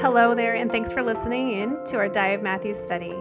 Hello 0.00 0.32
there, 0.32 0.54
and 0.54 0.70
thanks 0.70 0.92
for 0.92 1.02
listening 1.02 1.54
in 1.54 1.84
to 1.86 1.96
our 1.96 2.08
Dive 2.08 2.40
Matthew 2.40 2.72
study. 2.72 3.16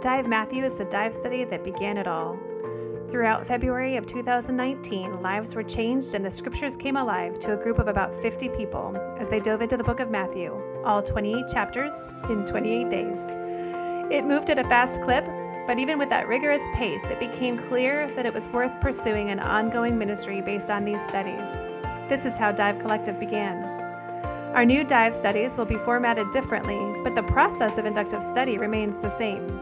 Dive 0.00 0.28
Matthew 0.28 0.64
is 0.64 0.72
the 0.74 0.84
dive 0.84 1.14
study 1.14 1.42
that 1.42 1.64
began 1.64 1.98
it 1.98 2.06
all. 2.06 2.38
Throughout 3.10 3.44
February 3.44 3.96
of 3.96 4.06
2019, 4.06 5.20
lives 5.20 5.56
were 5.56 5.64
changed 5.64 6.14
and 6.14 6.24
the 6.24 6.30
scriptures 6.30 6.76
came 6.76 6.96
alive 6.96 7.40
to 7.40 7.54
a 7.54 7.56
group 7.56 7.80
of 7.80 7.88
about 7.88 8.14
50 8.22 8.50
people 8.50 8.96
as 9.18 9.28
they 9.30 9.40
dove 9.40 9.62
into 9.62 9.76
the 9.76 9.82
book 9.82 9.98
of 9.98 10.12
Matthew, 10.12 10.56
all 10.84 11.02
28 11.02 11.46
chapters 11.50 11.92
in 12.30 12.46
28 12.46 12.88
days. 12.88 13.18
It 14.12 14.24
moved 14.24 14.48
at 14.48 14.60
a 14.60 14.64
fast 14.68 15.02
clip, 15.02 15.24
but 15.66 15.80
even 15.80 15.98
with 15.98 16.10
that 16.10 16.28
rigorous 16.28 16.62
pace, 16.76 17.02
it 17.06 17.18
became 17.18 17.58
clear 17.66 18.08
that 18.14 18.26
it 18.26 18.32
was 18.32 18.46
worth 18.50 18.80
pursuing 18.80 19.30
an 19.30 19.40
ongoing 19.40 19.98
ministry 19.98 20.40
based 20.40 20.70
on 20.70 20.84
these 20.84 21.00
studies. 21.08 21.42
This 22.08 22.24
is 22.24 22.38
how 22.38 22.52
Dive 22.52 22.78
Collective 22.78 23.18
began. 23.18 23.71
Our 24.54 24.66
new 24.66 24.84
dive 24.84 25.16
studies 25.16 25.56
will 25.56 25.64
be 25.64 25.78
formatted 25.78 26.30
differently, 26.30 26.78
but 27.02 27.14
the 27.14 27.22
process 27.22 27.78
of 27.78 27.86
inductive 27.86 28.22
study 28.32 28.58
remains 28.58 28.98
the 28.98 29.16
same. 29.16 29.58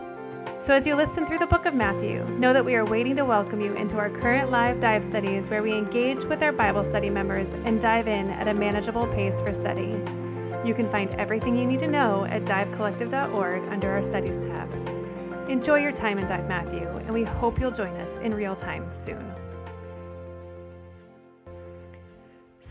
So, 0.67 0.75
as 0.75 0.85
you 0.85 0.97
listen 0.97 1.27
through 1.27 1.39
the 1.39 1.47
book 1.47 1.65
of 1.65 1.75
Matthew, 1.75 2.25
know 2.31 2.53
that 2.53 2.65
we 2.65 2.75
are 2.75 2.85
waiting 2.85 3.15
to 3.15 3.25
welcome 3.25 3.61
you 3.61 3.73
into 3.75 3.99
our 3.99 4.11
current 4.11 4.51
live 4.51 4.81
dive 4.81 5.05
studies 5.05 5.49
where 5.49 5.63
we 5.63 5.75
engage 5.75 6.25
with 6.25 6.43
our 6.43 6.51
Bible 6.51 6.83
study 6.83 7.09
members 7.09 7.49
and 7.65 7.81
dive 7.81 8.09
in 8.09 8.31
at 8.31 8.49
a 8.49 8.55
manageable 8.55 9.07
pace 9.07 9.41
for 9.43 9.55
study. 9.55 10.03
You 10.65 10.75
can 10.75 10.91
find 10.91 11.09
everything 11.21 11.57
you 11.57 11.67
need 11.67 11.79
to 11.81 11.89
know 11.89 12.25
at 12.25 12.45
divecollective.org 12.45 13.63
under 13.73 13.93
our 13.93 14.03
Studies 14.03 14.45
tab. 14.45 14.69
Enjoy 15.49 15.77
your 15.77 15.93
time 15.93 16.19
in 16.19 16.27
Dive 16.27 16.49
Matthew, 16.49 16.89
and 16.89 17.15
we 17.15 17.23
hope 17.23 17.61
you'll 17.61 17.71
join 17.71 17.95
us 17.95 18.11
in 18.25 18.35
real 18.35 18.57
time 18.57 18.91
soon. 19.05 19.25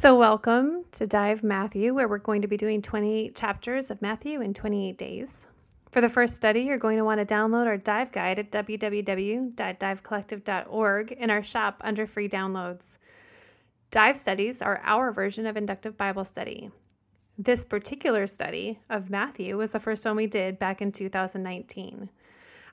So, 0.02 0.16
welcome 0.16 0.86
to 0.94 1.06
Dive 1.06 1.44
Matthew, 1.44 1.94
where 1.94 2.08
we're 2.08 2.20
going 2.20 2.42
to 2.44 2.48
be 2.48 2.56
doing 2.56 2.82
28 2.82 3.36
chapters 3.36 3.92
of 3.92 4.02
Matthew 4.02 4.40
in 4.40 4.54
28 4.54 4.98
days. 4.98 5.28
For 5.92 6.00
the 6.00 6.08
first 6.08 6.38
study, 6.38 6.62
you're 6.62 6.78
going 6.78 6.98
to 6.98 7.04
want 7.04 7.20
to 7.20 7.26
download 7.26 7.68
our 7.68 7.76
dive 7.76 8.14
guide 8.14 8.40
at 8.40 8.50
www.divecollective.org 8.50 11.12
in 11.12 11.30
our 11.30 11.44
shop 11.44 11.82
under 11.82 12.08
free 12.08 12.30
downloads. 12.30 12.96
Dive 13.92 14.18
studies 14.18 14.62
are 14.62 14.80
our 14.86 15.12
version 15.12 15.46
of 15.46 15.58
inductive 15.58 15.98
Bible 15.98 16.24
study. 16.24 16.72
This 17.38 17.66
particular 17.66 18.26
study 18.26 18.80
of 18.90 19.10
Matthew 19.10 19.58
was 19.58 19.72
the 19.72 19.82
first 19.82 20.06
one 20.06 20.16
we 20.16 20.28
did 20.28 20.60
back 20.60 20.82
in 20.82 20.94
2019. 20.94 22.10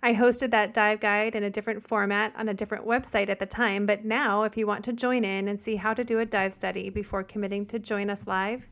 I 0.02 0.14
hosted 0.14 0.50
that 0.50 0.74
dive 0.74 1.00
guide 1.00 1.34
in 1.34 1.44
a 1.44 1.50
different 1.50 1.86
format 1.86 2.32
on 2.36 2.48
a 2.48 2.54
different 2.54 2.86
website 2.86 3.28
at 3.28 3.38
the 3.38 3.46
time, 3.46 3.86
but 3.86 4.04
now 4.04 4.42
if 4.42 4.56
you 4.56 4.66
want 4.66 4.84
to 4.84 4.92
join 4.92 5.24
in 5.24 5.48
and 5.48 5.60
see 5.60 5.76
how 5.76 5.94
to 5.94 6.04
do 6.04 6.20
a 6.20 6.26
dive 6.26 6.54
study 6.54 6.90
before 6.90 7.22
committing 7.22 7.66
to 7.66 7.78
join 7.78 8.10
us 8.10 8.26
live, 8.26 8.66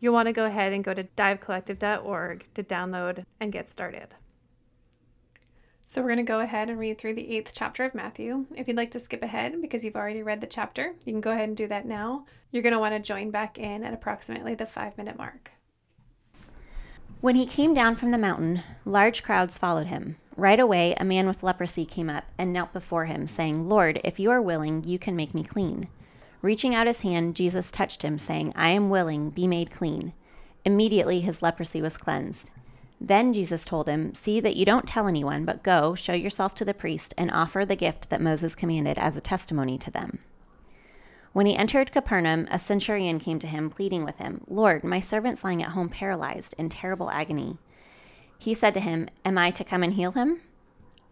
you'll 0.00 0.14
want 0.14 0.26
to 0.26 0.32
go 0.32 0.44
ahead 0.44 0.72
and 0.72 0.84
go 0.84 0.94
to 0.94 1.04
divecollective.org 1.04 2.46
to 2.54 2.62
download 2.62 3.24
and 3.40 3.52
get 3.52 3.72
started. 3.72 4.14
So, 5.86 6.02
we're 6.02 6.08
going 6.08 6.18
to 6.18 6.22
go 6.22 6.40
ahead 6.40 6.68
and 6.68 6.78
read 6.78 6.98
through 6.98 7.14
the 7.14 7.34
eighth 7.34 7.52
chapter 7.54 7.82
of 7.82 7.94
Matthew. 7.94 8.44
If 8.54 8.68
you'd 8.68 8.76
like 8.76 8.90
to 8.90 9.00
skip 9.00 9.22
ahead 9.22 9.62
because 9.62 9.82
you've 9.82 9.96
already 9.96 10.22
read 10.22 10.42
the 10.42 10.46
chapter, 10.46 10.92
you 11.06 11.12
can 11.14 11.22
go 11.22 11.30
ahead 11.30 11.48
and 11.48 11.56
do 11.56 11.66
that 11.68 11.86
now. 11.86 12.26
You're 12.50 12.62
going 12.62 12.74
to 12.74 12.78
want 12.78 12.94
to 12.94 13.00
join 13.00 13.30
back 13.30 13.56
in 13.56 13.82
at 13.82 13.94
approximately 13.94 14.54
the 14.54 14.66
five 14.66 14.98
minute 14.98 15.16
mark. 15.16 15.50
When 17.22 17.36
he 17.36 17.46
came 17.46 17.72
down 17.72 17.96
from 17.96 18.10
the 18.10 18.18
mountain, 18.18 18.62
large 18.84 19.22
crowds 19.22 19.56
followed 19.56 19.86
him. 19.86 20.16
Right 20.38 20.60
away, 20.60 20.94
a 20.94 21.04
man 21.04 21.26
with 21.26 21.42
leprosy 21.42 21.84
came 21.84 22.08
up 22.08 22.22
and 22.38 22.52
knelt 22.52 22.72
before 22.72 23.06
him, 23.06 23.26
saying, 23.26 23.68
Lord, 23.68 24.00
if 24.04 24.20
you 24.20 24.30
are 24.30 24.40
willing, 24.40 24.84
you 24.84 24.96
can 24.96 25.16
make 25.16 25.34
me 25.34 25.42
clean. 25.42 25.88
Reaching 26.42 26.76
out 26.76 26.86
his 26.86 27.00
hand, 27.00 27.34
Jesus 27.34 27.72
touched 27.72 28.02
him, 28.02 28.18
saying, 28.18 28.52
I 28.54 28.68
am 28.68 28.88
willing, 28.88 29.30
be 29.30 29.48
made 29.48 29.72
clean. 29.72 30.12
Immediately 30.64 31.22
his 31.22 31.42
leprosy 31.42 31.82
was 31.82 31.96
cleansed. 31.96 32.52
Then 33.00 33.32
Jesus 33.32 33.64
told 33.64 33.88
him, 33.88 34.14
See 34.14 34.38
that 34.38 34.56
you 34.56 34.64
don't 34.64 34.86
tell 34.86 35.08
anyone, 35.08 35.44
but 35.44 35.64
go, 35.64 35.96
show 35.96 36.12
yourself 36.12 36.54
to 36.54 36.64
the 36.64 36.72
priest, 36.72 37.12
and 37.18 37.32
offer 37.32 37.64
the 37.64 37.74
gift 37.74 38.08
that 38.10 38.20
Moses 38.20 38.54
commanded 38.54 38.96
as 38.96 39.16
a 39.16 39.20
testimony 39.20 39.76
to 39.78 39.90
them. 39.90 40.20
When 41.32 41.46
he 41.46 41.56
entered 41.56 41.90
Capernaum, 41.90 42.46
a 42.48 42.60
centurion 42.60 43.18
came 43.18 43.40
to 43.40 43.48
him, 43.48 43.70
pleading 43.70 44.04
with 44.04 44.18
him, 44.18 44.42
Lord, 44.46 44.84
my 44.84 45.00
servant's 45.00 45.42
lying 45.42 45.64
at 45.64 45.70
home 45.70 45.88
paralyzed, 45.88 46.54
in 46.56 46.68
terrible 46.68 47.10
agony. 47.10 47.58
He 48.38 48.54
said 48.54 48.74
to 48.74 48.80
him, 48.80 49.08
Am 49.24 49.36
I 49.36 49.50
to 49.50 49.64
come 49.64 49.82
and 49.82 49.94
heal 49.94 50.12
him? 50.12 50.40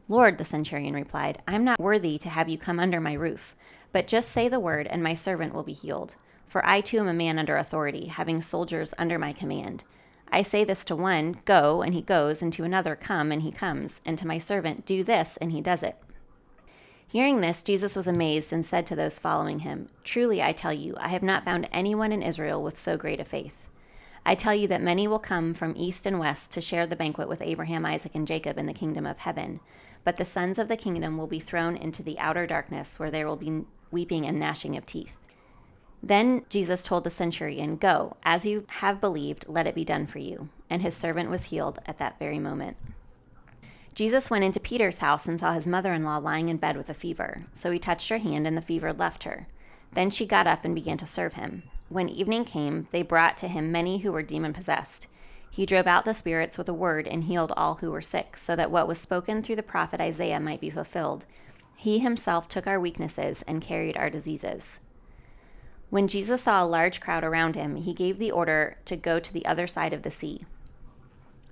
Lord, 0.09 0.38
the 0.38 0.44
centurion 0.44 0.94
replied, 0.94 1.42
I 1.48 1.54
am 1.54 1.64
not 1.64 1.81
worthy 1.81 2.16
to 2.19 2.28
have 2.28 2.48
you 2.48 2.56
come 2.56 2.78
under 2.78 3.00
my 3.00 3.14
roof 3.14 3.56
but 3.97 4.06
just 4.06 4.31
say 4.31 4.47
the 4.47 4.60
word, 4.60 4.87
and 4.88 5.03
my 5.03 5.14
servant 5.14 5.54
will 5.54 5.62
be 5.62 5.72
healed. 5.72 6.16
For 6.47 6.62
I 6.66 6.82
too 6.82 6.98
am 6.98 7.09
a 7.09 7.15
man 7.15 7.38
under 7.38 7.56
authority, 7.56 8.09
having 8.09 8.42
soldiers 8.42 8.92
under 8.98 9.19
my 9.19 9.32
command. 9.32 9.84
I 10.31 10.42
say 10.42 10.65
this 10.65 10.84
to 10.84 10.94
one, 10.94 11.38
Go, 11.47 11.81
and 11.81 11.94
he 11.94 12.03
goes, 12.03 12.42
and 12.42 12.53
to 12.53 12.65
another, 12.65 12.94
Come, 12.94 13.32
and 13.32 13.41
he 13.41 13.50
comes, 13.50 14.03
and 14.04 14.19
to 14.19 14.26
my 14.26 14.36
servant, 14.36 14.84
Do 14.84 15.03
this, 15.03 15.38
and 15.38 15.50
he 15.50 15.62
does 15.62 15.82
it. 15.82 15.97
Hearing 17.09 17.41
this, 17.41 17.62
Jesus 17.62 17.97
was 17.97 18.06
amazed 18.06 18.53
and 18.53 18.66
said 18.66 18.84
to 18.84 18.97
those 18.97 19.19
following 19.19 19.60
him, 19.60 19.88
Truly 20.04 20.42
I 20.42 20.53
tell 20.53 20.75
you, 20.75 20.94
I 20.98 21.09
have 21.09 21.22
not 21.22 21.47
found 21.47 21.66
anyone 21.72 22.12
in 22.12 22.20
Israel 22.20 22.62
with 22.62 22.78
so 22.78 22.98
great 22.98 23.19
a 23.19 23.25
faith. 23.25 23.69
I 24.28 24.34
tell 24.34 24.56
you 24.56 24.66
that 24.69 24.82
many 24.82 25.06
will 25.06 25.20
come 25.20 25.54
from 25.54 25.76
east 25.76 26.04
and 26.04 26.19
west 26.19 26.50
to 26.50 26.60
share 26.60 26.84
the 26.84 26.97
banquet 26.97 27.28
with 27.28 27.41
Abraham, 27.41 27.87
Isaac, 27.87 28.12
and 28.16 28.26
Jacob 28.26 28.59
in 28.59 28.66
the 28.66 28.75
kingdom 28.75 29.06
of 29.06 29.19
heaven. 29.19 29.60
But 30.03 30.16
the 30.16 30.25
sons 30.25 30.59
of 30.59 30.66
the 30.66 30.76
kingdom 30.76 31.16
will 31.16 31.28
be 31.28 31.38
thrown 31.38 31.76
into 31.76 32.03
the 32.03 32.19
outer 32.19 32.44
darkness, 32.44 32.98
where 32.98 33.10
there 33.10 33.28
will 33.28 33.36
be 33.36 33.62
weeping 33.92 34.26
and 34.26 34.36
gnashing 34.41 34.76
of 34.76 34.84
teeth. 34.84 35.12
Then 36.03 36.44
Jesus 36.48 36.82
told 36.82 37.04
the 37.04 37.10
centurion, 37.10 37.76
Go, 37.76 38.16
as 38.25 38.44
you 38.44 38.65
have 38.66 39.00
believed, 39.00 39.47
let 39.47 39.69
it 39.69 39.76
be 39.76 39.84
done 39.84 40.06
for 40.06 40.19
you. 40.19 40.48
And 40.69 40.82
his 40.82 40.97
servant 40.97 41.31
was 41.31 41.44
healed 41.44 41.78
at 41.86 41.98
that 41.98 42.19
very 42.19 42.41
moment. 42.41 42.76
Jesus 43.94 44.28
went 44.28 44.42
into 44.42 44.59
Peter's 44.59 44.98
house 44.98 45.28
and 45.28 45.38
saw 45.38 45.53
his 45.53 45.69
mother 45.69 45.94
in 45.94 46.03
law 46.03 46.19
lying 46.19 46.48
in 46.48 46.56
bed 46.56 46.76
with 46.76 46.91
a 46.91 46.94
fever. 46.94 47.47
So 47.53 47.70
he 47.70 47.78
touched 47.78 48.09
her 48.09 48.19
hand, 48.19 48.44
and 48.44 48.56
the 48.56 48.60
fever 48.60 48.92
left 48.92 49.22
her. 49.22 49.47
Then 49.92 50.10
she 50.10 50.26
got 50.26 50.48
up 50.48 50.65
and 50.65 50.75
began 50.75 50.97
to 50.97 51.06
serve 51.06 51.34
him. 51.34 51.62
When 51.88 52.08
evening 52.08 52.44
came, 52.44 52.88
they 52.91 53.02
brought 53.02 53.36
to 53.38 53.48
him 53.48 53.70
many 53.70 53.98
who 53.98 54.12
were 54.12 54.22
demon 54.22 54.52
possessed. 54.52 55.06
He 55.48 55.64
drove 55.64 55.86
out 55.86 56.04
the 56.04 56.14
spirits 56.14 56.58
with 56.58 56.69
a 56.69 56.74
word 56.74 57.06
and 57.06 57.24
healed 57.24 57.52
all 57.56 57.76
who 57.76 57.91
were 57.91 58.02
sick, 58.02 58.36
so 58.36 58.56
that 58.56 58.70
what 58.70 58.88
was 58.88 58.98
spoken 58.98 59.42
through 59.42 59.56
the 59.56 59.62
prophet 59.62 60.00
Isaiah 60.00 60.41
might 60.41 60.60
be 60.60 60.69
fulfilled. 60.69 61.26
He 61.76 62.00
himself 62.00 62.48
took 62.48 62.66
our 62.66 62.80
weaknesses 62.80 63.44
and 63.47 63.62
carried 63.62 63.97
our 63.97 64.10
diseases. 64.10 64.80
When 65.88 66.08
Jesus 66.08 66.42
saw 66.42 66.62
a 66.62 66.66
large 66.66 67.00
crowd 67.00 67.22
around 67.22 67.54
him, 67.54 67.76
he 67.76 67.94
gave 67.94 68.18
the 68.18 68.32
order 68.32 68.78
to 68.86 68.97
go 68.97 69.20
to 69.20 69.32
the 69.32 69.47
other 69.47 69.66
side 69.66 69.92
of 69.92 70.03
the 70.03 70.10
sea. 70.10 70.44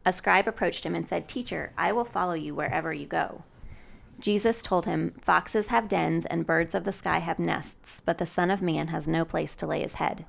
A 0.04 0.12
scribe 0.12 0.48
approached 0.48 0.84
him 0.84 0.94
and 0.94 1.08
said, 1.08 1.28
Teacher, 1.28 1.72
I 1.78 1.92
will 1.92 2.04
follow 2.04 2.34
you 2.34 2.54
wherever 2.54 2.92
you 2.92 3.06
go. 3.06 3.44
Jesus 4.18 4.62
told 4.62 4.86
him, 4.86 5.14
Foxes 5.20 5.68
have 5.68 5.88
dens 5.88 6.24
and 6.26 6.46
birds 6.46 6.74
of 6.74 6.84
the 6.84 6.92
sky 6.92 7.18
have 7.18 7.38
nests, 7.38 8.00
but 8.04 8.18
the 8.18 8.26
Son 8.26 8.50
of 8.50 8.62
Man 8.62 8.88
has 8.88 9.08
no 9.08 9.24
place 9.24 9.54
to 9.56 9.66
lay 9.66 9.82
his 9.82 9.94
head. 9.94 10.24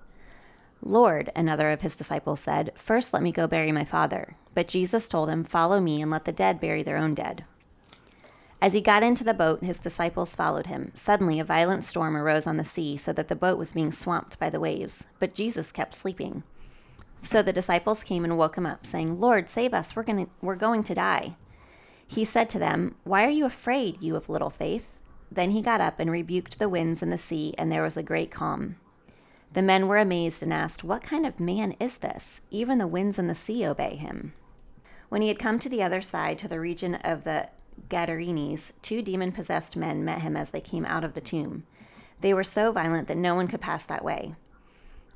Lord, 0.81 1.31
another 1.35 1.72
of 1.72 1.81
his 1.81 1.96
disciples 1.96 2.40
said, 2.40 2.72
First 2.75 3.13
let 3.13 3.23
me 3.23 3.31
go 3.31 3.47
bury 3.47 3.72
my 3.72 3.85
father. 3.85 4.35
But 4.53 4.68
Jesus 4.68 5.09
told 5.09 5.29
him, 5.29 5.44
Follow 5.44 5.79
me 5.79 6.01
and 6.01 6.12
let 6.12 6.25
the 6.25 6.31
dead 6.31 6.59
bury 6.59 6.84
their 6.84 6.97
own 6.97 7.13
dead. 7.13 7.46
As 8.62 8.73
he 8.73 8.81
got 8.81 9.03
into 9.03 9.23
the 9.23 9.34
boat, 9.34 9.63
his 9.63 9.79
disciples 9.79 10.35
followed 10.35 10.67
him. 10.67 10.91
Suddenly, 10.94 11.40
a 11.40 11.44
violent 11.44 11.84
storm 11.84 12.16
arose 12.16 12.47
on 12.47 12.57
the 12.57 12.63
sea, 12.63 12.97
so 12.97 13.13
that 13.13 13.28
the 13.28 13.35
boat 13.35 13.57
was 13.57 13.73
being 13.73 13.91
swamped 13.91 14.40
by 14.40 14.50
the 14.50 14.59
waves. 14.59 15.03
But 15.19 15.35
Jesus 15.35 15.72
kept 15.72 15.94
sleeping. 15.94 16.44
So 17.22 17.41
the 17.41 17.53
disciples 17.53 18.03
came 18.03 18.23
and 18.23 18.38
woke 18.38 18.57
him 18.57 18.66
up, 18.66 18.85
saying, 18.85 19.19
Lord, 19.19 19.50
save 19.50 19.73
us, 19.73 19.96
we're, 19.96 20.03
gonna, 20.03 20.28
we're 20.41 20.56
going 20.56 20.84
to 20.84 20.94
die. 20.94 21.35
He 22.07 22.25
said 22.25 22.49
to 22.49 22.59
them, 22.59 22.95
Why 23.03 23.25
are 23.25 23.29
you 23.29 23.45
afraid, 23.45 24.01
you 24.01 24.16
of 24.16 24.29
little 24.29 24.49
faith? 24.49 24.99
Then 25.31 25.51
he 25.51 25.61
got 25.61 25.81
up 25.81 25.99
and 25.99 26.11
rebuked 26.11 26.59
the 26.59 26.69
winds 26.69 27.01
and 27.01 27.11
the 27.11 27.17
sea, 27.17 27.53
and 27.57 27.71
there 27.71 27.81
was 27.81 27.97
a 27.97 28.03
great 28.03 28.31
calm. 28.31 28.77
The 29.53 29.61
men 29.61 29.88
were 29.88 29.97
amazed 29.97 30.43
and 30.43 30.53
asked, 30.53 30.83
What 30.83 31.01
kind 31.01 31.25
of 31.25 31.39
man 31.39 31.75
is 31.79 31.97
this? 31.97 32.41
Even 32.52 32.78
the 32.78 32.87
winds 32.87 33.17
and 33.17 33.29
the 33.29 33.35
sea 33.35 33.66
obey 33.66 33.96
him. 33.96 34.34
When 35.09 35.22
he 35.22 35.29
had 35.29 35.40
come 35.40 35.59
to 35.59 35.69
the 35.69 35.84
other 35.84 36.02
side, 36.02 36.37
to 36.40 36.47
the 36.47 36.59
region 36.59 36.96
of 36.96 37.23
the 37.23 37.49
Gadarenes, 37.90 38.73
two 38.81 39.02
demon 39.02 39.31
possessed 39.31 39.75
men 39.75 40.03
met 40.03 40.22
him 40.22 40.35
as 40.35 40.49
they 40.49 40.61
came 40.61 40.85
out 40.85 41.03
of 41.03 41.13
the 41.13 41.22
tomb. 41.22 41.66
They 42.22 42.34
were 42.34 42.43
so 42.43 42.72
violent 42.72 43.07
that 43.07 43.17
no 43.17 43.35
one 43.35 43.47
could 43.47 43.61
pass 43.61 43.85
that 43.85 44.03
way. 44.03 44.35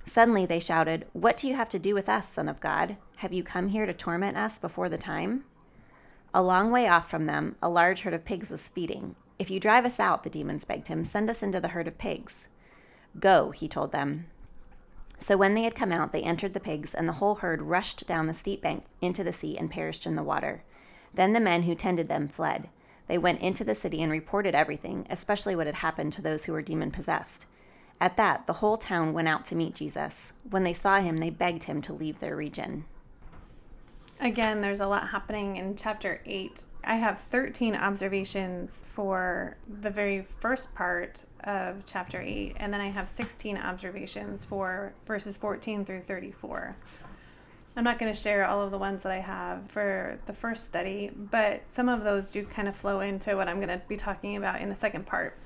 Suddenly 0.06 0.46
they 0.46 0.60
shouted, 0.60 1.06
What 1.14 1.38
do 1.38 1.48
you 1.48 1.56
have 1.56 1.70
to 1.70 1.80
do 1.80 1.94
with 1.94 2.10
us, 2.10 2.30
Son 2.30 2.48
of 2.48 2.60
God? 2.60 2.98
Have 3.18 3.34
you 3.34 3.44
come 3.44 3.70
here 3.70 3.86
to 3.86 3.94
torment 3.94 4.38
us 4.38 4.58
before 4.58 4.90
the 4.90 4.98
time? 4.98 5.46
A 6.34 6.44
long 6.44 6.72
way 6.72 6.88
off 6.88 7.10
from 7.10 7.26
them, 7.26 7.56
a 7.62 7.70
large 7.70 8.02
herd 8.02 8.14
of 8.14 8.26
pigs 8.26 8.50
was 8.50 8.68
feeding. 8.68 9.16
If 9.40 9.50
you 9.50 9.60
drive 9.60 9.86
us 9.86 10.00
out, 10.00 10.24
the 10.24 10.30
demons 10.30 10.66
begged 10.66 10.88
him, 10.88 11.04
send 11.04 11.30
us 11.30 11.42
into 11.42 11.60
the 11.60 11.70
herd 11.70 11.88
of 11.88 11.98
pigs. 11.98 12.48
Go, 13.20 13.52
he 13.52 13.68
told 13.68 13.92
them. 13.92 14.28
So 15.20 15.38
when 15.38 15.54
they 15.54 15.64
had 15.64 15.76
come 15.76 15.92
out, 15.92 16.14
they 16.14 16.22
entered 16.22 16.54
the 16.54 16.60
pigs, 16.60 16.94
and 16.94 17.08
the 17.08 17.14
whole 17.14 17.36
herd 17.36 17.62
rushed 17.62 18.06
down 18.08 18.28
the 18.28 18.34
steep 18.34 18.62
bank 18.62 18.84
into 19.02 19.24
the 19.24 19.34
sea 19.34 19.58
and 19.58 19.72
perished 19.72 20.06
in 20.06 20.16
the 20.16 20.24
water. 20.24 20.64
Then 21.14 21.34
the 21.34 21.40
men 21.40 21.64
who 21.64 21.76
tended 21.76 22.08
them 22.08 22.28
fled. 22.28 22.70
They 23.08 23.18
went 23.18 23.42
into 23.42 23.64
the 23.64 23.76
city 23.76 24.04
and 24.04 24.12
reported 24.12 24.54
everything, 24.54 25.08
especially 25.10 25.56
what 25.56 25.66
had 25.66 25.76
happened 25.78 26.14
to 26.14 26.22
those 26.22 26.46
who 26.46 26.54
were 26.54 26.62
demon 26.62 26.92
possessed. 26.92 27.48
At 28.00 28.18
that, 28.18 28.46
the 28.46 28.54
whole 28.54 28.78
town 28.78 29.14
went 29.14 29.28
out 29.28 29.46
to 29.46 29.56
meet 29.56 29.76
Jesus. 29.76 30.32
When 30.50 30.64
they 30.64 30.74
saw 30.74 31.02
him, 31.02 31.18
they 31.18 31.32
begged 31.32 31.64
him 31.64 31.82
to 31.82 31.94
leave 31.94 32.20
their 32.20 32.36
region. 32.36 32.86
Again, 34.22 34.60
there's 34.60 34.82
a 34.82 34.88
lot 34.88 35.10
happening 35.10 35.56
in 35.56 35.78
chapter 35.78 36.20
8. 36.26 36.66
I 36.84 36.96
have 36.96 37.22
13 37.22 37.74
observations 37.74 38.82
for 38.94 39.56
the 39.82 39.90
very 39.90 40.28
first 40.42 40.76
part 40.76 41.24
of 41.46 41.86
chapter 41.86 42.20
8, 42.20 42.58
and 42.58 42.74
then 42.74 42.82
I 42.82 42.88
have 42.88 43.08
16 43.08 43.58
observations 43.58 44.44
for 44.44 44.94
verses 45.06 45.38
14 45.38 45.86
through 45.86 46.02
34. 46.02 46.76
I'm 47.78 47.86
not 47.86 47.98
going 47.98 48.14
to 48.14 48.20
share 48.20 48.46
all 48.46 48.62
of 48.62 48.72
the 48.72 48.78
ones 48.78 49.04
that 49.04 49.12
I 49.14 49.20
have 49.20 49.72
for 49.72 50.20
the 50.26 50.34
first 50.34 50.66
study, 50.66 51.12
but 51.16 51.62
some 51.74 51.88
of 51.88 52.04
those 52.04 52.28
do 52.28 52.44
kind 52.44 52.68
of 52.68 52.76
flow 52.76 53.00
into 53.00 53.38
what 53.38 53.48
I'm 53.48 53.62
going 53.62 53.70
to 53.70 53.82
be 53.88 53.96
talking 53.96 54.36
about 54.36 54.60
in 54.60 54.70
the 54.70 54.76
second 54.76 55.06
part. 55.06 55.38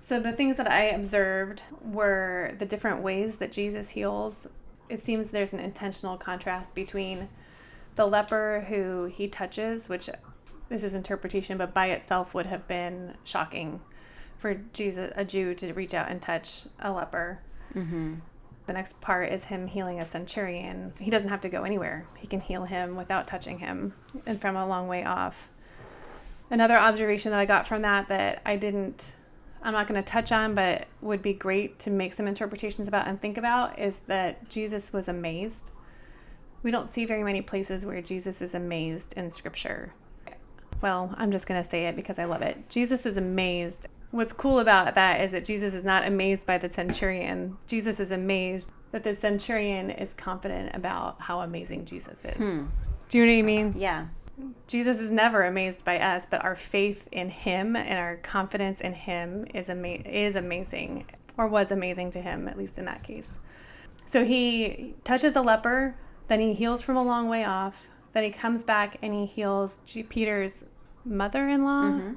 So, 0.00 0.20
the 0.20 0.32
things 0.32 0.56
that 0.56 0.70
I 0.70 0.84
observed 0.84 1.62
were 1.82 2.54
the 2.58 2.64
different 2.64 3.02
ways 3.02 3.36
that 3.38 3.52
Jesus 3.52 3.90
heals. 3.90 4.46
It 4.88 5.04
seems 5.04 5.28
there's 5.28 5.52
an 5.52 5.58
intentional 5.58 6.16
contrast 6.16 6.74
between 6.74 7.28
the 7.96 8.06
leper 8.06 8.66
who 8.68 9.06
he 9.06 9.28
touches, 9.28 9.88
which 9.88 10.08
this 10.68 10.82
is 10.82 10.94
interpretation, 10.94 11.58
but 11.58 11.74
by 11.74 11.88
itself 11.88 12.34
would 12.34 12.46
have 12.46 12.66
been 12.68 13.14
shocking 13.24 13.80
for 14.38 14.54
Jesus, 14.72 15.12
a 15.16 15.24
Jew, 15.24 15.54
to 15.54 15.72
reach 15.72 15.94
out 15.94 16.10
and 16.10 16.20
touch 16.20 16.64
a 16.78 16.92
leper. 16.92 17.40
Mm-hmm. 17.74 18.14
The 18.66 18.72
next 18.72 19.00
part 19.00 19.32
is 19.32 19.44
him 19.44 19.68
healing 19.68 20.00
a 20.00 20.06
centurion. 20.06 20.92
He 20.98 21.10
doesn't 21.10 21.30
have 21.30 21.40
to 21.42 21.48
go 21.48 21.62
anywhere. 21.62 22.06
He 22.16 22.26
can 22.26 22.40
heal 22.40 22.64
him 22.64 22.96
without 22.96 23.26
touching 23.26 23.60
him 23.60 23.94
and 24.26 24.40
from 24.40 24.56
a 24.56 24.66
long 24.66 24.88
way 24.88 25.04
off. 25.04 25.48
Another 26.50 26.76
observation 26.76 27.30
that 27.30 27.38
I 27.38 27.46
got 27.46 27.66
from 27.66 27.82
that 27.82 28.08
that 28.08 28.42
I 28.44 28.56
didn't 28.56 29.12
I'm 29.62 29.72
not 29.72 29.88
going 29.88 30.00
to 30.00 30.08
touch 30.08 30.30
on 30.30 30.54
but 30.54 30.86
would 31.00 31.22
be 31.22 31.32
great 31.32 31.78
to 31.80 31.90
make 31.90 32.12
some 32.12 32.28
interpretations 32.28 32.86
about 32.86 33.08
and 33.08 33.20
think 33.20 33.36
about 33.36 33.78
is 33.78 33.98
that 34.06 34.48
Jesus 34.48 34.92
was 34.92 35.08
amazed. 35.08 35.70
We 36.62 36.70
don't 36.70 36.88
see 36.88 37.04
very 37.04 37.22
many 37.22 37.42
places 37.42 37.86
where 37.86 38.02
Jesus 38.02 38.40
is 38.40 38.54
amazed 38.54 39.12
in 39.14 39.30
scripture. 39.30 39.92
Well, 40.82 41.14
I'm 41.16 41.32
just 41.32 41.46
going 41.46 41.62
to 41.62 41.68
say 41.68 41.86
it 41.86 41.96
because 41.96 42.18
I 42.18 42.24
love 42.24 42.42
it. 42.42 42.68
Jesus 42.68 43.06
is 43.06 43.16
amazed 43.16 43.86
What's 44.10 44.32
cool 44.32 44.60
about 44.60 44.94
that 44.94 45.20
is 45.20 45.32
that 45.32 45.44
Jesus 45.44 45.74
is 45.74 45.84
not 45.84 46.06
amazed 46.06 46.46
by 46.46 46.58
the 46.58 46.72
centurion. 46.72 47.58
Jesus 47.66 47.98
is 48.00 48.10
amazed 48.10 48.70
that 48.92 49.02
the 49.02 49.14
centurion 49.14 49.90
is 49.90 50.14
confident 50.14 50.74
about 50.74 51.20
how 51.20 51.40
amazing 51.40 51.84
Jesus 51.84 52.24
is. 52.24 52.36
Hmm. 52.36 52.66
Do 53.08 53.18
you 53.18 53.26
know 53.26 53.32
what 53.32 53.38
I 53.38 53.42
mean? 53.42 53.74
Yeah. 53.76 54.06
Jesus 54.66 55.00
is 55.00 55.10
never 55.10 55.44
amazed 55.44 55.84
by 55.84 55.98
us, 55.98 56.26
but 56.30 56.44
our 56.44 56.56
faith 56.56 57.08
in 57.10 57.30
him 57.30 57.74
and 57.74 57.98
our 57.98 58.16
confidence 58.16 58.80
in 58.80 58.92
him 58.92 59.46
is 59.52 59.68
ama- 59.68 60.02
is 60.06 60.34
amazing 60.34 61.06
or 61.36 61.46
was 61.46 61.70
amazing 61.70 62.10
to 62.12 62.20
him 62.20 62.46
at 62.48 62.56
least 62.56 62.78
in 62.78 62.84
that 62.84 63.02
case. 63.02 63.32
So 64.06 64.24
he 64.24 64.94
touches 65.04 65.34
a 65.36 65.42
leper, 65.42 65.96
then 66.28 66.40
he 66.40 66.54
heals 66.54 66.82
from 66.82 66.96
a 66.96 67.02
long 67.02 67.28
way 67.28 67.44
off, 67.44 67.86
then 68.12 68.24
he 68.24 68.30
comes 68.30 68.64
back 68.64 68.96
and 69.02 69.12
he 69.12 69.26
heals 69.26 69.80
Peter's 70.08 70.64
mother-in-law. 71.04 71.82
Mm-hmm 71.84 72.14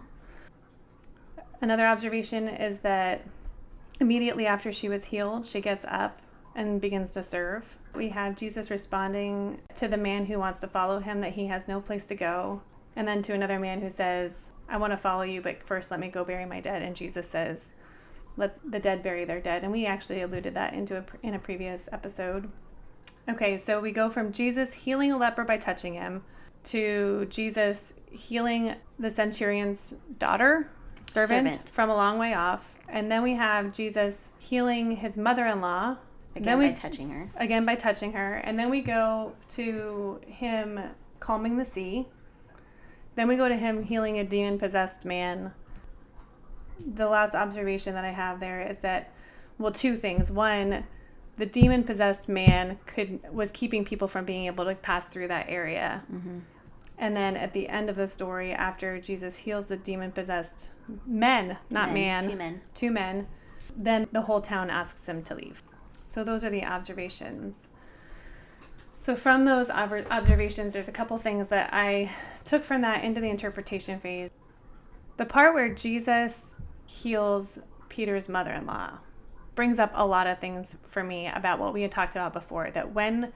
Another 1.61 1.85
observation 1.85 2.47
is 2.47 2.79
that 2.79 3.25
immediately 4.00 4.47
after 4.47 4.71
she 4.71 4.88
was 4.88 5.06
healed, 5.06 5.45
she 5.45 5.59
gets 5.59 5.83
up 5.88 6.21
and 6.56 6.79
begins 6.79 7.11
to 7.11 7.23
serve. 7.23 7.77
We 7.94 8.09
have 8.09 8.38
Jesus 8.38 8.71
responding 8.71 9.59
to 9.75 9.88
the 9.88 9.97
man 9.97 10.25
who 10.25 10.39
wants 10.39 10.61
to 10.61 10.67
follow 10.67 11.00
him 11.00 11.21
that 11.21 11.33
he 11.33 11.47
has 11.47 11.67
no 11.67 11.81
place 11.81 12.06
to 12.07 12.15
go, 12.15 12.61
and 12.95 13.07
then 13.07 13.21
to 13.23 13.33
another 13.33 13.59
man 13.59 13.81
who 13.81 13.89
says, 13.89 14.50
I 14.69 14.77
want 14.77 14.91
to 14.91 14.97
follow 14.97 15.23
you, 15.23 15.41
but 15.41 15.63
first 15.63 15.91
let 15.91 16.00
me 16.00 16.07
go 16.07 16.23
bury 16.23 16.45
my 16.45 16.61
dead. 16.61 16.81
And 16.81 16.95
Jesus 16.95 17.27
says, 17.27 17.69
Let 18.38 18.59
the 18.69 18.79
dead 18.79 19.03
bury 19.03 19.25
their 19.25 19.41
dead. 19.41 19.63
And 19.63 19.71
we 19.71 19.85
actually 19.85 20.21
alluded 20.21 20.53
that 20.53 20.73
into 20.73 20.97
a, 20.97 21.06
in 21.23 21.33
a 21.33 21.39
previous 21.39 21.89
episode. 21.91 22.50
Okay, 23.29 23.57
so 23.57 23.79
we 23.79 23.91
go 23.91 24.09
from 24.09 24.31
Jesus 24.31 24.73
healing 24.73 25.11
a 25.11 25.17
leper 25.17 25.44
by 25.44 25.57
touching 25.57 25.94
him 25.94 26.23
to 26.63 27.27
Jesus 27.29 27.94
healing 28.11 28.75
the 28.97 29.11
centurion's 29.11 29.94
daughter 30.17 30.69
servant, 31.11 31.47
servant, 31.47 31.69
from 31.69 31.89
a 31.89 31.95
long 31.95 32.17
way 32.17 32.33
off. 32.33 32.75
And 32.88 33.11
then 33.11 33.21
we 33.21 33.33
have 33.35 33.71
Jesus 33.71 34.29
healing 34.39 34.97
his 34.97 35.15
mother 35.15 35.45
in 35.45 35.61
law. 35.61 35.97
Again, 36.35 36.57
we, 36.57 36.69
by 36.69 36.73
touching 36.73 37.09
her. 37.09 37.29
Again, 37.35 37.65
by 37.65 37.75
touching 37.75 38.13
her. 38.13 38.35
And 38.35 38.57
then 38.57 38.69
we 38.69 38.81
go 38.81 39.33
to 39.50 40.19
him 40.25 40.79
calming 41.19 41.57
the 41.57 41.65
sea. 41.65 42.07
Then 43.15 43.27
we 43.27 43.35
go 43.35 43.47
to 43.47 43.56
him 43.56 43.83
healing 43.83 44.17
a 44.17 44.23
demon 44.23 44.57
possessed 44.57 45.06
man. 45.06 45.53
The 46.79 47.07
last 47.07 47.35
observation 47.35 47.94
that 47.94 48.06
I 48.06 48.11
have 48.11 48.39
there 48.39 48.61
is 48.61 48.79
that, 48.79 49.13
well, 49.57 49.71
two 49.71 49.95
things. 49.95 50.31
One, 50.31 50.85
the 51.39 51.45
demon 51.45 51.86
possessed 51.86 52.27
man 52.27 52.77
could 52.86 53.21
was 53.33 53.50
keeping 53.51 53.86
people 53.86 54.09
from 54.09 54.25
being 54.25 54.45
able 54.45 54.65
to 54.65 54.75
pass 54.75 55.06
through 55.06 55.30
that 55.30 55.50
area. 55.50 56.03
Mm-hmm. 56.13 56.39
And 56.97 57.15
then 57.15 57.38
at 57.38 57.53
the 57.53 57.69
end 57.69 57.89
of 57.89 57.95
the 57.95 58.09
story, 58.09 58.51
after 58.51 59.00
Jesus 59.00 59.38
heals 59.38 59.68
the 59.68 59.77
demon 59.77 60.12
possessed 60.12 60.69
men, 61.07 61.57
not 61.69 61.94
men, 61.94 61.94
man, 61.94 62.30
two 62.30 62.36
men, 62.36 62.62
two 62.74 62.91
men, 62.91 63.27
then 63.74 64.09
the 64.12 64.24
whole 64.24 64.41
town 64.41 64.69
asks 64.69 65.07
him 65.07 65.24
to 65.24 65.33
leave. 65.33 65.63
So 66.06 66.25
those 66.25 66.44
are 66.44 66.50
the 66.50 66.65
observations. 66.65 67.68
So 68.97 69.15
from 69.15 69.45
those 69.45 69.69
ob- 69.69 70.07
observations, 70.12 70.74
there's 70.74 70.89
a 70.89 70.92
couple 70.92 71.18
things 71.18 71.47
that 71.47 71.69
I 71.71 72.12
took 72.44 72.65
from 72.65 72.81
that 72.81 73.06
into 73.06 73.21
the 73.21 73.30
interpretation 73.30 73.97
phase. 74.01 74.30
The 75.15 75.25
part 75.25 75.53
where 75.53 75.74
Jesus 75.74 76.56
heals 76.85 77.59
Peter's 77.88 78.27
mother 78.27 78.51
in 78.51 78.65
law 78.65 79.00
brings 79.59 79.77
up 79.77 79.91
a 79.94 80.06
lot 80.07 80.25
of 80.25 80.39
things 80.39 80.77
for 80.88 81.03
me 81.03 81.27
about 81.27 81.59
what 81.59 81.73
we 81.73 81.81
had 81.81 81.91
talked 81.91 82.15
about 82.15 82.31
before 82.31 82.71
that 82.71 82.94
when 82.94 83.33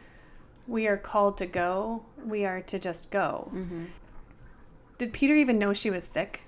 we 0.70 0.88
are 0.88 0.96
called 0.96 1.38
to 1.38 1.46
go, 1.46 2.02
we 2.26 2.46
are 2.46 2.62
to 2.62 2.80
just 2.80 3.12
go. 3.12 3.52
Mm-hmm. 3.54 3.84
Did 4.98 5.12
Peter 5.12 5.36
even 5.36 5.60
know 5.60 5.74
she 5.74 5.90
was 5.90 6.06
sick? 6.06 6.44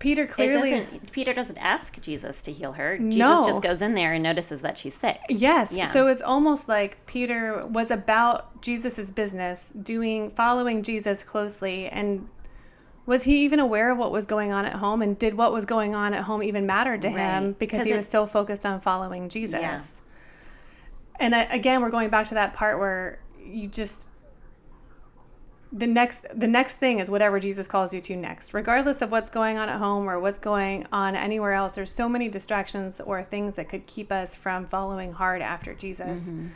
Peter 0.00 0.26
clearly 0.26 0.70
doesn't, 0.80 1.12
Peter 1.12 1.32
doesn't 1.32 1.58
ask 1.58 2.00
Jesus 2.00 2.42
to 2.42 2.50
heal 2.50 2.72
her. 2.72 2.98
Jesus 2.98 3.18
no. 3.18 3.46
just 3.46 3.62
goes 3.62 3.80
in 3.80 3.94
there 3.94 4.12
and 4.14 4.24
notices 4.24 4.62
that 4.62 4.76
she's 4.76 4.94
sick. 4.94 5.20
Yes. 5.28 5.70
Yeah. 5.70 5.88
So 5.92 6.08
it's 6.08 6.20
almost 6.20 6.66
like 6.68 7.06
Peter 7.06 7.64
was 7.68 7.92
about 7.92 8.60
Jesus's 8.62 9.12
business, 9.12 9.72
doing 9.80 10.32
following 10.32 10.82
Jesus 10.82 11.22
closely 11.22 11.86
and 11.86 12.26
was 13.08 13.22
he 13.22 13.38
even 13.38 13.58
aware 13.58 13.90
of 13.90 13.96
what 13.96 14.12
was 14.12 14.26
going 14.26 14.52
on 14.52 14.66
at 14.66 14.74
home 14.74 15.00
and 15.00 15.18
did 15.18 15.32
what 15.32 15.50
was 15.50 15.64
going 15.64 15.94
on 15.94 16.12
at 16.12 16.24
home 16.24 16.42
even 16.42 16.66
matter 16.66 16.98
to 16.98 17.08
right. 17.08 17.16
him 17.16 17.56
because 17.58 17.86
he 17.86 17.92
it, 17.92 17.96
was 17.96 18.06
so 18.06 18.26
focused 18.26 18.66
on 18.66 18.82
following 18.82 19.30
Jesus? 19.30 19.62
Yeah. 19.62 19.82
And 21.18 21.34
again, 21.34 21.80
we're 21.80 21.88
going 21.88 22.10
back 22.10 22.28
to 22.28 22.34
that 22.34 22.52
part 22.52 22.78
where 22.78 23.18
you 23.42 23.66
just 23.66 24.10
the 25.72 25.86
next 25.86 26.26
the 26.34 26.46
next 26.46 26.76
thing 26.76 26.98
is 26.98 27.10
whatever 27.10 27.40
Jesus 27.40 27.66
calls 27.66 27.94
you 27.94 28.02
to 28.02 28.14
next. 28.14 28.52
Regardless 28.52 29.00
of 29.00 29.10
what's 29.10 29.30
going 29.30 29.56
on 29.56 29.70
at 29.70 29.78
home 29.78 30.06
or 30.06 30.20
what's 30.20 30.38
going 30.38 30.86
on 30.92 31.16
anywhere 31.16 31.54
else, 31.54 31.76
there's 31.76 31.90
so 31.90 32.10
many 32.10 32.28
distractions 32.28 33.00
or 33.00 33.22
things 33.22 33.56
that 33.56 33.70
could 33.70 33.86
keep 33.86 34.12
us 34.12 34.36
from 34.36 34.66
following 34.66 35.14
hard 35.14 35.40
after 35.40 35.72
Jesus. 35.72 36.20
Mm-hmm. 36.20 36.48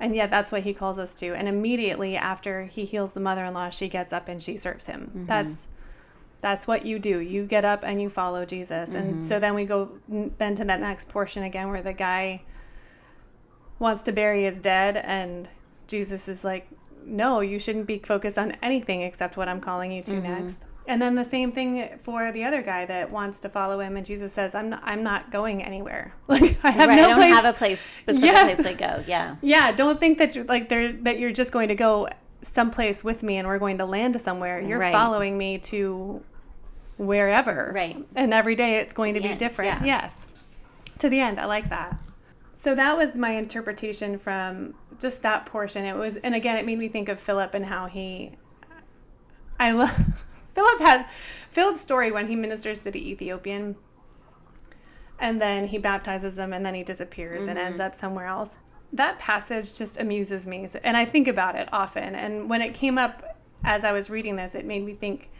And 0.00 0.16
yet 0.16 0.32
that's 0.32 0.50
what 0.50 0.64
he 0.64 0.74
calls 0.74 0.98
us 0.98 1.14
to. 1.16 1.32
And 1.32 1.46
immediately 1.46 2.16
after 2.16 2.64
he 2.64 2.86
heals 2.86 3.12
the 3.12 3.20
mother-in-law, 3.20 3.70
she 3.70 3.86
gets 3.86 4.12
up 4.12 4.26
and 4.26 4.42
she 4.42 4.56
serves 4.56 4.86
him. 4.86 5.12
Mm-hmm. 5.14 5.26
That's 5.26 5.68
that's 6.42 6.66
what 6.66 6.84
you 6.84 6.98
do. 6.98 7.20
You 7.20 7.46
get 7.46 7.64
up 7.64 7.82
and 7.84 8.02
you 8.02 8.10
follow 8.10 8.44
Jesus. 8.44 8.90
Mm-hmm. 8.90 8.96
And 8.96 9.26
so 9.26 9.40
then 9.40 9.54
we 9.54 9.64
go 9.64 9.92
then 10.08 10.54
to 10.56 10.64
that 10.64 10.80
next 10.80 11.08
portion 11.08 11.44
again 11.44 11.70
where 11.70 11.82
the 11.82 11.94
guy 11.94 12.42
wants 13.78 14.02
to 14.02 14.12
bury 14.12 14.44
his 14.44 14.60
dead 14.60 14.96
and 14.96 15.48
Jesus 15.86 16.28
is 16.28 16.44
like 16.44 16.68
no, 17.04 17.40
you 17.40 17.58
shouldn't 17.58 17.86
be 17.86 17.98
focused 17.98 18.38
on 18.38 18.52
anything 18.62 19.02
except 19.02 19.36
what 19.36 19.48
I'm 19.48 19.60
calling 19.60 19.90
you 19.90 20.02
to 20.02 20.12
mm-hmm. 20.12 20.46
next. 20.46 20.60
And 20.86 21.00
then 21.00 21.14
the 21.14 21.24
same 21.24 21.52
thing 21.52 21.98
for 22.02 22.32
the 22.32 22.44
other 22.44 22.60
guy 22.60 22.86
that 22.86 23.10
wants 23.10 23.38
to 23.40 23.48
follow 23.48 23.78
him, 23.80 23.96
and 23.96 24.04
Jesus 24.04 24.32
says, 24.32 24.54
"I'm 24.54 24.70
not, 24.70 24.82
I'm 24.84 25.02
not 25.02 25.30
going 25.30 25.62
anywhere. 25.62 26.14
Like 26.28 26.58
I 26.64 26.70
have 26.70 26.88
right, 26.88 26.96
no 26.96 27.02
I 27.02 27.06
don't 27.06 27.16
place. 27.16 27.34
have 27.34 27.44
a 27.44 27.52
place 27.52 27.80
specific 27.80 28.24
yes. 28.24 28.54
place 28.54 28.66
to 28.66 28.74
go. 28.74 29.04
Yeah, 29.06 29.36
yeah. 29.42 29.72
Don't 29.72 30.00
think 30.00 30.18
that 30.18 30.34
you're 30.34 30.44
like 30.44 30.68
there 30.68 30.92
that 30.92 31.18
you're 31.18 31.32
just 31.32 31.52
going 31.52 31.68
to 31.68 31.74
go 31.74 32.08
someplace 32.44 33.04
with 33.04 33.22
me 33.22 33.36
and 33.36 33.46
we're 33.46 33.58
going 33.58 33.78
to 33.78 33.84
land 33.84 34.20
somewhere. 34.20 34.60
You're 34.60 34.78
right. 34.78 34.92
following 34.92 35.38
me 35.38 35.58
to 35.58 36.22
wherever. 37.06 37.72
Right. 37.74 37.96
And 38.14 38.32
every 38.32 38.54
day 38.54 38.76
it's 38.76 38.92
going 38.92 39.14
to, 39.14 39.20
to 39.20 39.24
be 39.24 39.30
end. 39.30 39.38
different. 39.38 39.80
Yeah. 39.82 40.02
Yes. 40.02 40.26
To 40.98 41.08
the 41.08 41.20
end. 41.20 41.40
I 41.40 41.46
like 41.46 41.68
that. 41.70 41.98
So 42.56 42.74
that 42.76 42.96
was 42.96 43.14
my 43.14 43.32
interpretation 43.32 44.18
from 44.18 44.74
just 45.00 45.22
that 45.22 45.46
portion. 45.46 45.84
It 45.84 45.96
was, 45.96 46.16
and 46.16 46.34
again, 46.34 46.56
it 46.56 46.64
made 46.64 46.78
me 46.78 46.88
think 46.88 47.08
of 47.08 47.18
Philip 47.18 47.54
and 47.54 47.66
how 47.66 47.86
he. 47.86 48.32
I 49.58 49.72
love 49.72 49.90
Philip 50.54 50.78
had 50.80 51.06
Philip's 51.50 51.80
story 51.80 52.12
when 52.12 52.28
he 52.28 52.36
ministers 52.36 52.82
to 52.84 52.90
the 52.90 53.10
Ethiopian, 53.10 53.76
and 55.18 55.40
then 55.40 55.68
he 55.68 55.78
baptizes 55.78 56.36
them, 56.36 56.52
and 56.52 56.64
then 56.64 56.74
he 56.74 56.84
disappears 56.84 57.42
mm-hmm. 57.42 57.50
and 57.50 57.58
ends 57.58 57.78
mm-hmm. 57.78 57.86
up 57.86 57.94
somewhere 57.94 58.26
else. 58.26 58.54
That 58.92 59.18
passage 59.18 59.74
just 59.76 59.98
amuses 59.98 60.46
me, 60.46 60.68
and 60.84 60.96
I 60.96 61.04
think 61.04 61.26
about 61.26 61.56
it 61.56 61.68
often. 61.72 62.14
And 62.14 62.48
when 62.48 62.60
it 62.60 62.74
came 62.74 62.98
up 62.98 63.40
as 63.64 63.82
I 63.82 63.92
was 63.92 64.10
reading 64.10 64.36
this, 64.36 64.54
it 64.54 64.64
made 64.64 64.84
me 64.84 64.94
think 64.94 65.30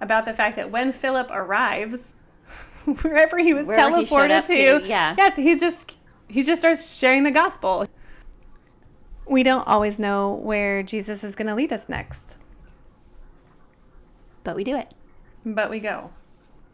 about 0.00 0.24
the 0.24 0.32
fact 0.34 0.56
that 0.56 0.70
when 0.70 0.92
Philip 0.92 1.28
arrives, 1.30 2.14
wherever 3.02 3.38
he 3.38 3.52
was 3.54 3.66
Wherever 3.66 3.96
teleported 3.98 4.46
he 4.48 4.64
to, 4.64 4.80
to, 4.80 4.86
yeah, 4.88 5.14
yes, 5.18 5.36
he's 5.36 5.60
just 5.60 5.96
he 6.28 6.42
just 6.42 6.60
starts 6.62 6.94
sharing 6.96 7.24
the 7.24 7.30
gospel. 7.30 7.86
we 9.26 9.42
don't 9.42 9.66
always 9.66 9.98
know 9.98 10.34
where 10.34 10.82
Jesus 10.82 11.22
is 11.24 11.34
going 11.34 11.48
to 11.48 11.54
lead 11.54 11.72
us 11.72 11.88
next, 11.88 12.36
But 14.44 14.56
we 14.56 14.64
do 14.64 14.76
it. 14.76 14.94
but 15.44 15.70
we 15.70 15.80
go. 15.80 16.10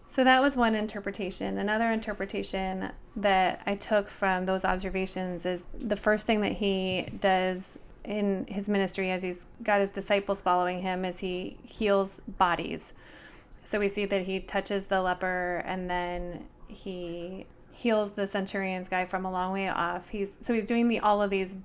So 0.08 0.22
that 0.22 0.40
was 0.40 0.54
one 0.56 0.74
interpretation. 0.76 1.58
Another 1.58 1.90
interpretation 1.90 2.92
that 3.16 3.60
I 3.66 3.74
took 3.74 4.08
from 4.08 4.46
those 4.46 4.64
observations 4.64 5.44
is 5.44 5.64
the 5.74 5.96
first 5.96 6.26
thing 6.28 6.42
that 6.42 6.52
he 6.52 7.08
does 7.18 7.78
in 8.06 8.46
his 8.46 8.68
ministry 8.68 9.10
as 9.10 9.22
he's 9.22 9.46
got 9.62 9.80
his 9.80 9.90
disciples 9.90 10.40
following 10.40 10.82
him 10.82 11.04
as 11.04 11.18
he 11.20 11.58
heals 11.62 12.20
bodies. 12.26 12.92
So 13.64 13.80
we 13.80 13.88
see 13.88 14.04
that 14.06 14.22
he 14.22 14.38
touches 14.40 14.86
the 14.86 15.02
leper 15.02 15.62
and 15.66 15.90
then 15.90 16.46
he 16.68 17.46
heals 17.72 18.12
the 18.12 18.26
centurion's 18.26 18.88
guy 18.88 19.04
from 19.04 19.24
a 19.24 19.30
long 19.30 19.52
way 19.52 19.68
off. 19.68 20.08
He's 20.10 20.36
so 20.40 20.54
he's 20.54 20.64
doing 20.64 20.88
the 20.88 21.00
all 21.00 21.20
of 21.20 21.30
these 21.30 21.56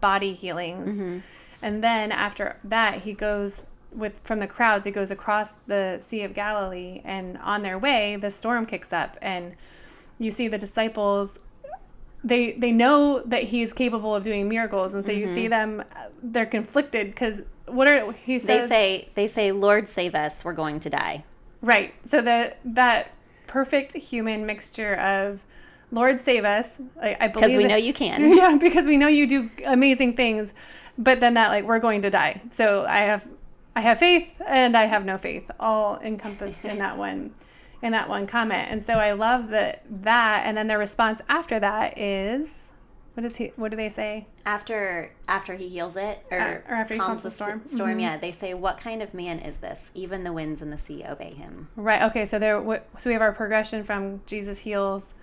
body 0.00 0.34
healings. 0.34 0.94
Mm-hmm. 0.94 1.18
And 1.62 1.82
then 1.82 2.12
after 2.12 2.58
that 2.64 3.02
he 3.02 3.14
goes 3.14 3.70
with 3.90 4.12
from 4.22 4.40
the 4.40 4.46
crowds 4.46 4.84
he 4.84 4.92
goes 4.92 5.10
across 5.10 5.54
the 5.66 6.00
Sea 6.06 6.22
of 6.22 6.34
Galilee 6.34 7.00
and 7.04 7.38
on 7.38 7.62
their 7.62 7.78
way 7.78 8.16
the 8.16 8.30
storm 8.30 8.66
kicks 8.66 8.92
up 8.92 9.16
and 9.22 9.54
you 10.18 10.30
see 10.30 10.48
the 10.48 10.58
disciples 10.58 11.38
they 12.24 12.52
they 12.52 12.72
know 12.72 13.20
that 13.24 13.44
he's 13.44 13.72
capable 13.72 14.14
of 14.14 14.24
doing 14.24 14.48
miracles 14.48 14.92
and 14.94 15.04
so 15.04 15.12
you 15.12 15.32
see 15.32 15.46
them 15.48 15.80
uh, 15.80 16.04
they're 16.22 16.46
conflicted 16.46 17.14
cuz 17.14 17.40
what 17.66 17.86
are 17.88 18.12
he 18.12 18.38
They 18.38 18.66
say 18.66 19.08
they 19.14 19.26
say, 19.28 19.52
"Lord, 19.52 19.88
save 19.88 20.14
us. 20.14 20.42
We're 20.44 20.54
going 20.54 20.80
to 20.80 20.90
die." 20.90 21.24
Right. 21.60 21.92
So 22.06 22.22
that 22.22 22.58
that 22.64 23.10
perfect 23.46 23.92
human 23.94 24.46
mixture 24.46 24.94
of 24.94 25.44
Lord 25.90 26.20
save 26.20 26.44
us. 26.44 26.66
I, 27.00 27.16
I 27.20 27.28
believe 27.28 27.32
Because 27.48 27.56
we 27.56 27.62
that- 27.64 27.68
know 27.68 27.76
you 27.76 27.92
can. 27.92 28.32
Yeah, 28.36 28.56
because 28.56 28.86
we 28.86 28.96
know 28.96 29.06
you 29.08 29.26
do 29.26 29.50
amazing 29.66 30.14
things, 30.16 30.52
but 30.96 31.20
then 31.20 31.34
that 31.34 31.48
like 31.48 31.64
we're 31.64 31.78
going 31.78 32.02
to 32.02 32.10
die. 32.10 32.40
So 32.54 32.86
I 32.88 32.98
have 33.00 33.26
I 33.76 33.80
have 33.82 33.98
faith 33.98 34.40
and 34.46 34.76
I 34.76 34.86
have 34.86 35.04
no 35.04 35.18
faith, 35.18 35.50
all 35.60 35.98
encompassed 36.02 36.64
in 36.64 36.78
that 36.78 36.96
one 36.98 37.32
in 37.82 37.92
that 37.92 38.08
one 38.08 38.26
comment. 38.26 38.70
And 38.70 38.82
so 38.82 38.94
I 38.94 39.12
love 39.12 39.50
that 39.50 39.82
that 39.88 40.42
and 40.46 40.56
then 40.56 40.66
their 40.66 40.78
response 40.78 41.20
after 41.28 41.58
that 41.60 41.96
is 41.98 42.64
what 43.14 43.24
is 43.24 43.36
he 43.36 43.52
what 43.56 43.70
do 43.72 43.76
they 43.76 43.88
say? 43.88 44.26
After 44.46 45.10
after 45.26 45.54
he 45.54 45.68
heals 45.68 45.96
it, 45.96 46.24
or, 46.30 46.38
Uh, 46.40 46.52
or 46.68 46.74
after 46.76 46.94
he 46.94 47.00
calms 47.00 47.22
the 47.22 47.28
s- 47.28 47.34
storm. 47.34 47.62
storm, 47.66 47.96
Mhm. 47.98 48.00
yeah, 48.02 48.16
they 48.16 48.30
say, 48.30 48.54
"What 48.54 48.78
kind 48.78 49.02
of 49.02 49.12
man 49.12 49.40
is 49.40 49.56
this? 49.58 49.90
Even 49.94 50.22
the 50.24 50.32
winds 50.32 50.62
and 50.62 50.72
the 50.72 50.78
sea 50.78 51.04
obey 51.08 51.32
him." 51.32 51.68
Right. 51.76 52.00
Okay. 52.02 52.24
So 52.24 52.38
there. 52.38 52.62
So 52.98 53.10
we 53.10 53.12
have 53.14 53.22
our 53.22 53.32
progression 53.32 53.82
from 53.84 54.20
Jesus 54.26 54.60
heals 54.60 55.14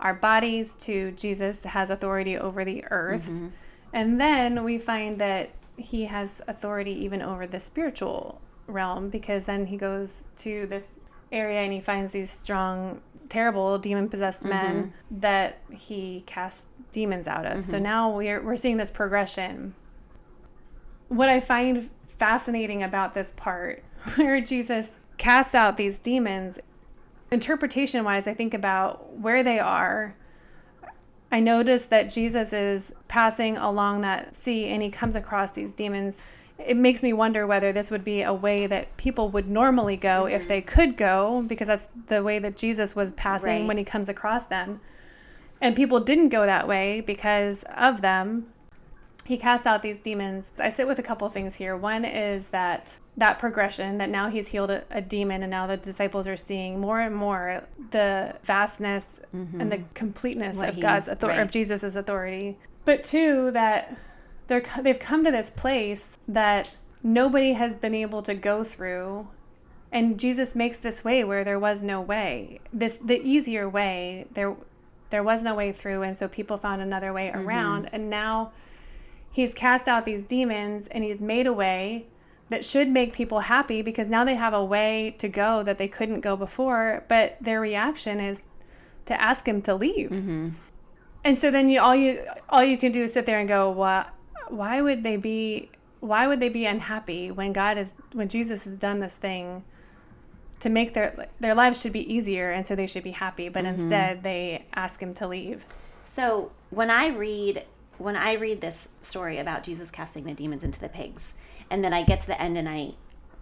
our 0.00 0.14
bodies 0.14 0.74
to 0.76 1.10
Jesus 1.12 1.64
has 1.64 1.90
authority 1.90 2.36
over 2.38 2.64
the 2.64 2.84
earth, 2.90 3.28
and 3.92 4.20
then 4.20 4.62
we 4.64 4.78
find 4.78 5.18
that 5.20 5.50
he 5.76 6.04
has 6.06 6.40
authority 6.48 6.92
even 7.04 7.20
over 7.20 7.46
the 7.46 7.60
spiritual 7.60 8.40
realm 8.68 9.08
because 9.10 9.44
then 9.46 9.66
he 9.66 9.76
goes 9.76 10.22
to 10.36 10.66
this 10.66 10.92
area 11.30 11.60
and 11.60 11.72
he 11.72 11.80
finds 11.80 12.12
these 12.12 12.30
strong, 12.30 13.00
terrible 13.28 13.78
demon 13.78 14.08
possessed 14.08 14.40
mm-hmm. 14.42 14.50
men 14.50 14.92
that 15.10 15.60
he 15.70 16.22
casts 16.26 16.68
demons 16.92 17.26
out 17.26 17.46
of. 17.46 17.66
So 17.66 17.74
mm-hmm. 17.74 17.82
now 17.82 18.10
we're 18.10 18.42
we're 18.42 18.56
seeing 18.56 18.76
this 18.76 18.90
progression 18.90 19.74
what 21.08 21.28
I 21.28 21.40
find 21.40 21.90
fascinating 22.18 22.82
about 22.82 23.14
this 23.14 23.32
part 23.36 23.82
where 24.16 24.40
Jesus 24.40 24.90
casts 25.16 25.54
out 25.54 25.76
these 25.76 25.98
demons, 25.98 26.58
interpretation 27.30 28.04
wise, 28.04 28.26
I 28.26 28.34
think 28.34 28.54
about 28.54 29.18
where 29.18 29.42
they 29.42 29.58
are. 29.58 30.14
I 31.30 31.40
notice 31.40 31.86
that 31.86 32.10
Jesus 32.10 32.52
is 32.52 32.92
passing 33.06 33.56
along 33.56 34.00
that 34.00 34.34
sea 34.34 34.66
and 34.66 34.82
he 34.82 34.90
comes 34.90 35.14
across 35.14 35.50
these 35.50 35.72
demons. 35.72 36.18
It 36.58 36.76
makes 36.76 37.02
me 37.02 37.12
wonder 37.12 37.46
whether 37.46 37.72
this 37.72 37.90
would 37.90 38.04
be 38.04 38.22
a 38.22 38.34
way 38.34 38.66
that 38.66 38.96
people 38.96 39.28
would 39.30 39.48
normally 39.48 39.96
go 39.96 40.26
if 40.26 40.42
mm-hmm. 40.42 40.48
they 40.48 40.60
could 40.60 40.96
go, 40.96 41.44
because 41.46 41.68
that's 41.68 41.86
the 42.08 42.22
way 42.22 42.38
that 42.38 42.56
Jesus 42.56 42.96
was 42.96 43.12
passing 43.12 43.60
Right. 43.60 43.66
when 43.68 43.78
he 43.78 43.84
comes 43.84 44.08
across 44.08 44.46
them. 44.46 44.80
And 45.60 45.74
people 45.76 46.00
didn't 46.00 46.28
go 46.28 46.46
that 46.46 46.68
way 46.68 47.00
because 47.00 47.64
of 47.76 48.00
them 48.00 48.46
he 49.28 49.36
casts 49.36 49.66
out 49.66 49.82
these 49.82 49.98
demons. 49.98 50.50
I 50.58 50.70
sit 50.70 50.88
with 50.88 50.98
a 50.98 51.02
couple 51.02 51.28
things 51.28 51.56
here. 51.56 51.76
One 51.76 52.06
is 52.06 52.48
that 52.48 52.96
that 53.18 53.38
progression 53.38 53.98
that 53.98 54.08
now 54.08 54.30
he's 54.30 54.48
healed 54.48 54.70
a, 54.70 54.84
a 54.90 55.02
demon 55.02 55.42
and 55.42 55.50
now 55.50 55.66
the 55.66 55.76
disciples 55.76 56.26
are 56.26 56.36
seeing 56.36 56.80
more 56.80 56.98
and 56.98 57.14
more 57.14 57.64
the 57.90 58.34
vastness 58.42 59.20
and 59.32 59.70
the 59.70 59.76
mm-hmm. 59.76 59.92
completeness 59.92 60.56
What 60.56 60.70
of 60.70 60.80
God's 60.80 61.08
authority 61.08 61.38
right. 61.38 61.44
of 61.44 61.50
Jesus's 61.50 61.94
authority. 61.94 62.56
But 62.86 63.04
two 63.04 63.50
that 63.50 63.98
they're 64.48 64.64
they've 64.80 64.98
come 64.98 65.24
to 65.24 65.30
this 65.30 65.50
place 65.50 66.18
that 66.26 66.72
nobody 67.02 67.52
has 67.52 67.76
been 67.76 67.94
able 67.94 68.22
to 68.22 68.34
go 68.34 68.64
through 68.64 69.28
and 69.90 70.18
Jesus 70.18 70.54
makes 70.54 70.78
this 70.78 71.04
way 71.04 71.24
where 71.24 71.44
there 71.44 71.58
was 71.58 71.82
no 71.82 72.00
way. 72.00 72.60
This 72.72 72.98
the 73.02 73.20
easier 73.22 73.68
way. 73.68 74.26
There 74.32 74.56
there 75.10 75.22
was 75.22 75.42
no 75.42 75.54
way 75.54 75.72
through 75.72 76.02
and 76.02 76.18
so 76.18 76.28
people 76.28 76.58
found 76.58 76.82
another 76.82 77.12
way 77.12 77.28
mm-hmm. 77.28 77.46
around 77.46 77.88
and 77.92 78.10
now 78.10 78.52
he's 79.32 79.54
cast 79.54 79.88
out 79.88 80.04
these 80.04 80.22
demons 80.22 80.86
and 80.88 81.02
he's 81.04 81.20
made 81.20 81.46
a 81.46 81.52
way 81.52 82.06
that 82.50 82.64
should 82.64 82.88
make 82.88 83.12
people 83.12 83.40
happy 83.40 83.80
because 83.80 84.08
now 84.08 84.24
they 84.24 84.34
have 84.34 84.52
a 84.52 84.64
way 84.64 85.14
to 85.18 85.28
go 85.28 85.62
that 85.62 85.78
they 85.78 85.88
couldn't 85.88 86.20
go 86.20 86.36
before 86.36 87.04
but 87.08 87.38
their 87.40 87.58
reaction 87.58 88.20
is 88.20 88.42
to 89.06 89.18
ask 89.18 89.48
him 89.48 89.62
to 89.62 89.74
leave 89.74 90.10
mm-hmm. 90.10 90.50
and 91.24 91.38
so 91.38 91.50
then 91.50 91.70
you 91.70 91.80
all 91.80 91.96
you 91.96 92.22
all 92.50 92.62
you 92.62 92.76
can 92.76 92.92
do 92.92 93.04
is 93.04 93.14
sit 93.14 93.24
there 93.24 93.38
and 93.38 93.48
go 93.48 93.70
well 93.70 94.06
why 94.50 94.80
would 94.80 95.02
they 95.02 95.16
be 95.16 95.70
why 96.00 96.26
would 96.26 96.40
they 96.40 96.48
be 96.48 96.64
unhappy 96.66 97.30
when 97.30 97.52
god 97.52 97.76
is 97.76 97.92
when 98.12 98.28
jesus 98.28 98.64
has 98.64 98.78
done 98.78 99.00
this 99.00 99.16
thing 99.16 99.64
to 100.60 100.68
make 100.68 100.94
their 100.94 101.28
their 101.40 101.54
lives 101.54 101.80
should 101.80 101.92
be 101.92 102.12
easier 102.12 102.50
and 102.50 102.66
so 102.66 102.74
they 102.74 102.86
should 102.86 103.04
be 103.04 103.12
happy 103.12 103.48
but 103.48 103.64
mm-hmm. 103.64 103.80
instead 103.80 104.22
they 104.22 104.64
ask 104.74 105.00
him 105.00 105.14
to 105.14 105.26
leave 105.26 105.64
So 106.08 106.52
when 106.70 106.90
I 106.90 107.08
read 107.08 107.64
when 107.98 108.16
I 108.16 108.32
read 108.32 108.60
this 108.60 108.88
story 109.02 109.38
about 109.38 109.62
Jesus 109.62 109.90
casting 109.90 110.24
the 110.24 110.32
demons 110.32 110.64
into 110.64 110.80
the 110.80 110.88
pigs, 110.88 111.34
and 111.70 111.84
then 111.84 111.92
I 111.92 112.02
get 112.02 112.20
to 112.22 112.26
the 112.28 112.40
end 112.40 112.56
and 112.56 112.68
I 112.68 112.94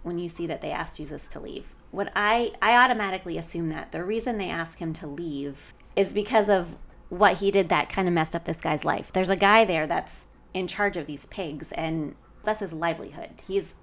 when 0.03 0.19
you 0.19 0.27
see 0.27 0.47
that 0.47 0.61
they 0.61 0.71
ask 0.71 0.97
Jesus 0.97 1.27
to 1.29 1.39
leave, 1.39 1.73
what 1.91 2.11
I 2.15 2.51
I 2.61 2.75
automatically 2.75 3.37
assume 3.37 3.69
that 3.69 3.91
the 3.91 4.03
reason 4.03 4.37
they 4.37 4.49
ask 4.49 4.79
him 4.79 4.93
to 4.93 5.07
leave 5.07 5.73
is 5.95 6.13
because 6.13 6.49
of 6.49 6.77
what 7.09 7.37
he 7.37 7.51
did 7.51 7.69
that 7.69 7.89
kind 7.89 8.07
of 8.07 8.13
messed 8.13 8.35
up 8.35 8.43
this 8.43 8.59
guy's 8.59 8.83
life. 8.83 9.11
There's 9.11 9.29
a 9.29 9.37
guy 9.37 9.63
there 9.63 9.87
that's 9.87 10.25
in 10.57 10.67
charge 10.67 10.97
of 10.97 11.05
these 11.05 11.25
pigs 11.27 11.71
and 11.73 12.15
that's 12.43 12.59
his 12.59 12.73
livelihood. 12.73 13.43
He's 13.47 13.75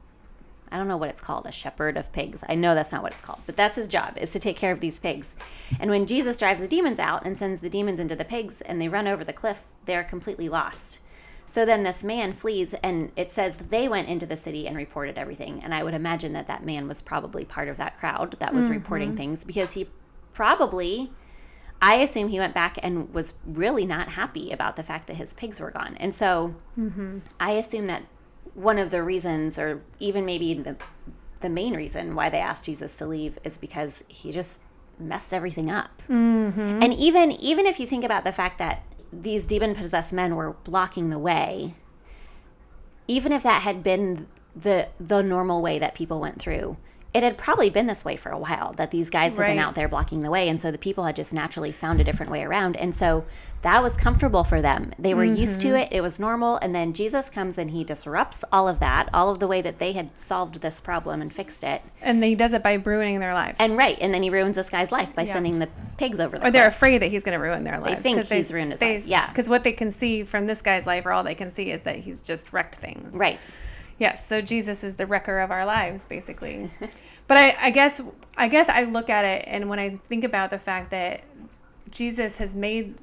I 0.73 0.77
don't 0.77 0.89
know 0.89 0.97
what 0.97 1.11
it's 1.11 1.21
called, 1.21 1.47
a 1.47 1.53
shepherd 1.53 1.97
of 1.97 2.11
pigs. 2.13 2.43
I 2.49 2.57
know 2.57 2.75
that's 2.75 2.91
not 2.91 3.03
what 3.03 3.13
it's 3.13 3.21
called, 3.21 3.43
but 3.47 3.55
that's 3.55 3.77
his 3.77 3.87
job 3.87 4.17
is 4.17 4.33
to 4.33 4.41
take 4.41 4.57
care 4.57 4.73
of 4.73 4.81
these 4.81 4.99
pigs. 4.99 5.29
And 5.79 5.89
when 5.89 6.07
Jesus 6.07 6.37
drives 6.37 6.61
the 6.61 6.67
demons 6.67 6.99
out 6.99 7.25
and 7.25 7.39
sends 7.39 7.61
the 7.61 7.71
demons 7.71 8.01
into 8.01 8.17
the 8.17 8.25
pigs 8.25 8.61
and 8.61 8.81
they 8.81 8.89
run 8.89 9.07
over 9.07 9.23
the 9.23 9.33
cliff, 9.33 9.63
they're 9.85 10.03
completely 10.03 10.49
lost. 10.49 10.99
So 11.47 11.65
then 11.65 11.85
this 11.85 12.03
man 12.03 12.33
flees 12.33 12.75
and 12.83 13.13
it 13.15 13.31
says 13.31 13.59
they 13.59 13.89
went 13.89 14.09
into 14.09 14.27
the 14.27 14.37
city 14.37 14.67
and 14.67 14.77
reported 14.77 15.17
everything. 15.17 15.63
And 15.63 15.73
I 15.73 15.85
would 15.85 15.95
imagine 15.95 16.33
that 16.33 16.49
that 16.49 16.65
man 16.65 16.89
was 16.89 17.03
probably 17.03 17.45
part 17.45 17.69
of 17.69 17.77
that 17.77 17.97
crowd 17.99 18.37
that 18.41 18.55
was 18.55 18.69
reporting 18.69 19.11
mm-hmm. 19.11 19.19
things 19.19 19.45
because 19.45 19.75
he 19.75 19.89
probably 20.33 21.13
I 21.83 21.97
assume 21.97 22.29
he 22.29 22.39
went 22.39 22.55
back 22.55 22.79
and 22.83 23.13
was 23.13 23.35
really 23.47 23.85
not 23.85 24.09
happy 24.09 24.53
about 24.53 24.77
the 24.77 24.83
fact 24.83 25.07
that 25.09 25.17
his 25.17 25.35
pigs 25.35 25.61
were 25.61 25.71
gone. 25.71 25.97
And 25.99 26.15
so 26.15 26.55
I 27.39 27.53
assume 27.53 27.87
that 27.89 28.05
one 28.55 28.79
of 28.79 28.91
the 28.91 29.03
reasons, 29.03 29.59
or 29.59 29.83
even 30.01 30.25
maybe 30.25 30.55
the, 30.55 30.77
the 31.41 31.49
main 31.49 31.75
reason 31.75 32.15
why 32.15 32.31
they 32.31 32.39
asked 32.39 32.65
Jesus 32.65 32.95
to 32.97 33.07
leave 33.07 33.39
is 33.45 33.59
because 33.59 34.03
he 34.09 34.33
just 34.33 34.63
messed 34.99 35.35
everything 35.35 35.71
up. 35.71 36.03
Mm-hmm. 36.09 36.83
And 36.83 36.95
even 36.95 37.33
even 37.33 37.67
if 37.67 37.79
you 37.79 37.87
think 37.87 38.05
about 38.05 38.25
the 38.25 38.33
fact 38.33 38.59
that 38.59 38.83
these 39.13 39.47
demon 39.47 39.75
possessed 39.75 40.13
men 40.13 40.37
were 40.37 40.53
blocking 40.65 41.11
the 41.11 41.19
way, 41.19 41.75
even 43.09 43.33
if 43.33 43.43
that 43.43 43.63
had 43.63 43.83
been 43.83 44.27
the 44.57 44.89
the 44.99 45.23
normal 45.23 45.61
way 45.61 45.79
that 45.79 45.95
people 45.95 46.21
went 46.21 46.41
through, 46.41 46.77
it 47.15 47.23
had 47.23 47.39
probably 47.39 47.71
been 47.71 47.87
this 47.87 48.05
way 48.05 48.17
for 48.17 48.31
a 48.33 48.39
while 48.39 48.73
that 48.73 48.91
these 48.91 49.09
guys 49.09 49.37
had 49.37 49.47
been 49.47 49.59
out 49.59 49.77
there 49.77 49.89
blocking 49.89 50.21
the 50.21 50.31
way 50.31 50.49
and 50.49 50.61
so 50.61 50.71
the 50.73 50.79
people 50.79 51.05
had 51.05 51.15
just 51.15 51.33
naturally 51.33 51.71
found 51.71 52.01
a 52.01 52.05
different 52.05 52.31
way 52.31 52.43
around 52.43 52.77
and 52.77 52.95
so 52.95 53.25
that 53.63 53.83
was 53.83 53.97
comfortable 53.97 54.43
for 54.45 54.61
them 54.61 54.93
they 54.99 55.15
were 55.15 55.25
used 55.25 55.61
to 55.61 55.69
mm-hmm. 55.69 55.77
it 55.77 55.89
it 55.93 56.01
was 56.01 56.19
normal 56.19 56.57
and 56.57 56.75
then 56.75 56.93
jesus 56.93 57.31
comes 57.31 57.57
and 57.57 57.71
he 57.71 57.85
disrupts 57.85 58.43
all 58.53 58.67
of 58.69 58.81
that 58.81 59.09
all 59.15 59.31
of 59.31 59.39
the 59.39 59.47
way 59.47 59.63
that 59.63 59.79
they 59.79 59.93
had 59.93 60.11
solved 60.19 60.61
this 60.61 60.81
problem 60.81 61.23
and 61.23 61.33
fixed 61.33 61.63
it 61.63 61.81
and 62.03 62.23
he 62.23 62.35
does 62.35 62.53
it 62.53 62.63
by 62.63 62.75
ruining 62.75 63.21
their 63.21 63.33
lives 63.33 63.57
and 63.61 63.77
right 63.77 63.97
and 64.01 64.13
then 64.13 64.23
he 64.23 64.29
ruins 64.29 64.57
this 64.57 64.69
guy's 64.69 64.91
life 64.91 65.15
by 65.15 65.23
Yeah. 65.23 65.33
sending 65.35 65.61
the 65.61 65.69
pigs 65.97 66.19
over 66.19 66.37
the 66.39 66.49
or 66.49 66.51
they're 66.51 66.65
cliff. 66.65 66.75
afraid 66.75 66.99
that 67.03 67.11
he's 67.11 67.23
going 67.23 67.39
to 67.39 67.43
ruin 67.43 67.63
their 67.63 67.79
lives. 67.79 68.03
think 68.03 68.19
'cause 68.19 68.29
he's 68.29 68.53
ruined 68.53 68.73
his 68.73 68.81
life, 68.81 69.07
yeah. 69.07 69.29
because 69.29 69.49
what 69.49 69.63
they 69.63 69.73
can 69.73 69.93
see 69.93 70.25
from 70.25 70.49
this 70.49 70.61
guy's 70.61 70.87
life, 70.87 71.07
or 71.07 71.13
all 71.13 71.23
they 71.23 71.37
can 71.37 71.55
see, 71.55 71.71
is 71.71 71.83
that 71.83 71.97
he's 71.97 72.21
just 72.21 72.53
wrecked 72.53 72.75
things. 72.75 73.15
right 73.17 73.39
Yes. 73.99 74.27
So 74.27 74.41
Jesus 74.41 74.83
is 74.85 74.97
the 74.97 75.07
wrecker 75.07 75.39
of 75.41 75.51
our 75.51 75.65
lives, 75.65 76.05
basically. 76.09 76.71
but 77.29 77.39
I, 77.39 77.57
I 77.61 77.71
guess, 77.71 78.01
I 78.37 78.49
guess 78.49 78.69
I 78.69 78.85
look 78.85 79.09
at 79.11 79.25
it, 79.25 79.45
and 79.47 79.69
when 79.69 79.79
I 79.79 79.99
think 80.09 80.25
about 80.25 80.51
the 80.51 80.59
fact 80.59 80.91
that 80.91 81.23
Jesus 81.91 82.37
has 82.39 82.55
made 82.57 82.95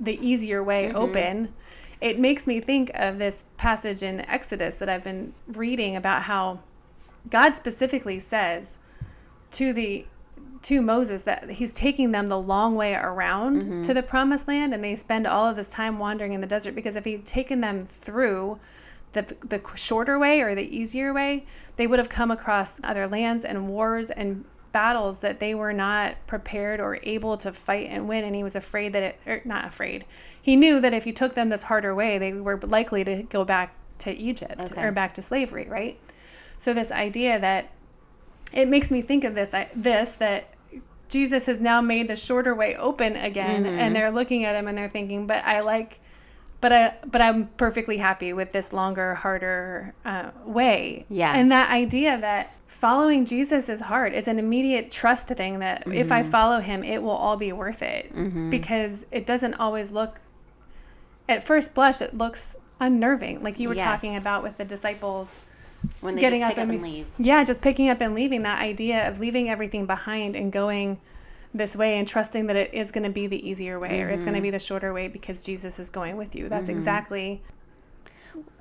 the 0.00 0.18
easier 0.26 0.62
way 0.64 0.86
Mm-hmm. 0.86 0.96
open, 0.96 1.54
it 2.00 2.18
makes 2.18 2.46
me 2.46 2.60
think 2.60 2.90
of 2.94 3.18
this 3.18 3.44
passage 3.58 4.02
in 4.02 4.20
Exodus 4.22 4.76
that 4.76 4.88
I've 4.88 5.04
been 5.04 5.34
reading 5.48 5.96
about 5.96 6.22
how 6.22 6.60
God 7.28 7.54
specifically 7.56 8.18
says 8.18 8.74
to 9.52 9.72
the 9.74 10.06
to 10.62 10.82
Moses 10.82 11.22
that 11.22 11.48
he's 11.50 11.74
taking 11.74 12.10
them 12.12 12.26
the 12.26 12.38
long 12.38 12.74
way 12.76 12.94
around 12.94 13.62
Mm-hmm. 13.62 13.82
to 13.82 13.94
the 13.94 14.02
promised 14.02 14.46
land 14.48 14.72
and 14.74 14.82
they 14.84 14.94
spend 14.96 15.26
all 15.26 15.46
of 15.46 15.56
this 15.56 15.70
time 15.70 15.98
wandering 15.98 16.32
in 16.34 16.40
the 16.42 16.46
desert 16.46 16.74
because 16.74 16.96
if 16.96 17.04
he'd 17.04 17.24
taken 17.26 17.60
them 17.62 17.86
through 18.02 18.58
the 19.12 19.22
the 19.40 19.60
shorter 19.74 20.18
way 20.18 20.40
or 20.40 20.54
the 20.54 20.62
easier 20.76 21.12
way, 21.12 21.44
they 21.76 21.86
would 21.86 21.98
have 21.98 22.08
come 22.08 22.30
across 22.30 22.80
other 22.84 23.06
lands 23.08 23.44
and 23.44 23.68
wars 23.68 24.10
and 24.10 24.44
battles 24.72 25.18
that 25.18 25.40
they 25.40 25.52
were 25.54 25.72
not 25.72 26.14
prepared 26.28 26.78
or 26.78 26.98
able 27.02 27.36
to 27.36 27.52
fight 27.52 27.88
and 27.90 28.08
win 28.08 28.22
and 28.22 28.36
he 28.36 28.42
was 28.44 28.54
afraid 28.54 28.92
that 28.92 29.02
it 29.02 29.18
or 29.26 29.40
not 29.44 29.64
afraid. 29.66 30.04
He 30.40 30.54
knew 30.54 30.78
that 30.80 30.94
if 30.94 31.02
he 31.04 31.12
took 31.12 31.34
them 31.34 31.48
this 31.48 31.64
harder 31.64 31.92
way, 31.94 32.18
they 32.18 32.32
were 32.32 32.56
likely 32.58 33.02
to 33.04 33.24
go 33.24 33.44
back 33.44 33.74
to 33.98 34.12
Egypt 34.14 34.60
Okay. 34.60 34.82
or 34.84 34.92
back 34.92 35.14
to 35.14 35.22
slavery, 35.22 35.66
right? 35.68 35.98
So 36.56 36.72
this 36.72 36.90
idea 36.92 37.38
that 37.40 37.70
it 38.52 38.68
makes 38.68 38.90
me 38.92 39.02
think 39.02 39.24
of 39.24 39.34
this 39.34 39.52
I- 39.52 39.68
this 39.74 40.12
that 40.12 40.54
Jesus 41.08 41.46
has 41.46 41.60
now 41.60 41.80
made 41.80 42.06
the 42.06 42.14
shorter 42.14 42.54
way 42.54 42.76
open 42.76 43.16
again 43.16 43.64
Mm-hmm. 43.64 43.78
and 43.78 43.96
they're 43.96 44.12
looking 44.12 44.44
at 44.44 44.54
him 44.54 44.68
and 44.68 44.78
they're 44.78 44.88
thinking 44.88 45.26
but 45.26 45.44
I 45.44 45.60
like 45.60 45.98
but 46.60 46.72
I 46.72 46.94
but 47.06 47.20
I'm 47.22 47.46
perfectly 47.56 47.96
happy 47.98 48.32
with 48.32 48.52
this 48.52 48.72
longer 48.72 49.14
harder 49.16 49.94
uh, 50.04 50.30
way 50.44 51.06
Yeah. 51.08 51.32
and 51.34 51.50
that 51.52 51.70
idea 51.70 52.18
that 52.20 52.52
following 52.66 53.24
Jesus 53.24 53.68
is 53.68 53.80
hard 53.82 54.12
it's 54.14 54.28
an 54.28 54.38
immediate 54.38 54.90
trust 54.90 55.28
thing 55.28 55.58
that 55.60 55.84
if 55.86 56.10
I 56.12 56.22
Mm-hmm. 56.22 56.30
follow 56.30 56.60
him 56.60 56.82
it 56.84 57.02
will 57.02 57.10
all 57.10 57.36
be 57.36 57.52
worth 57.52 57.82
it 57.82 58.12
because 58.50 59.04
it 59.10 59.26
doesn't 59.26 59.54
always 59.54 59.90
look 59.90 60.18
at 61.28 61.44
first 61.44 61.74
blush 61.74 62.00
it 62.00 62.16
looks 62.16 62.56
unnerving 62.80 63.42
like 63.42 63.58
you 63.58 63.68
were 63.68 63.74
Yes. 63.74 63.84
talking 63.84 64.16
about 64.16 64.42
with 64.42 64.56
the 64.58 64.64
disciples 64.64 65.40
when 66.00 66.14
they 66.14 66.20
getting 66.20 66.40
just 66.40 66.50
up 66.50 66.56
pick 66.56 66.62
up 66.62 66.68
and 66.68 66.72
and 66.72 66.82
leave. 66.82 67.06
yeah, 67.18 67.42
just 67.44 67.60
picking 67.62 67.88
up 67.88 68.00
and 68.02 68.14
leaving 68.14 68.42
that 68.42 68.60
idea 68.60 69.08
of 69.08 69.18
leaving 69.18 69.48
everything 69.48 69.86
behind 69.86 70.36
and 70.36 70.52
going 70.52 70.98
this 71.52 71.74
way 71.74 71.98
and 71.98 72.06
trusting 72.06 72.46
that 72.46 72.56
it 72.56 72.72
is 72.72 72.90
going 72.90 73.02
to 73.04 73.10
be 73.10 73.26
the 73.26 73.48
easier 73.48 73.78
way 73.78 74.00
or 74.02 74.08
it's 74.08 74.16
Mm-hmm. 74.18 74.24
going 74.24 74.34
to 74.36 74.40
be 74.42 74.50
the 74.50 74.58
shorter 74.60 74.92
way 74.92 75.08
because 75.08 75.42
Jesus 75.42 75.78
is 75.78 75.90
going 75.90 76.16
with 76.16 76.34
you. 76.36 76.48
That's 76.48 76.68
exactly 76.68 77.42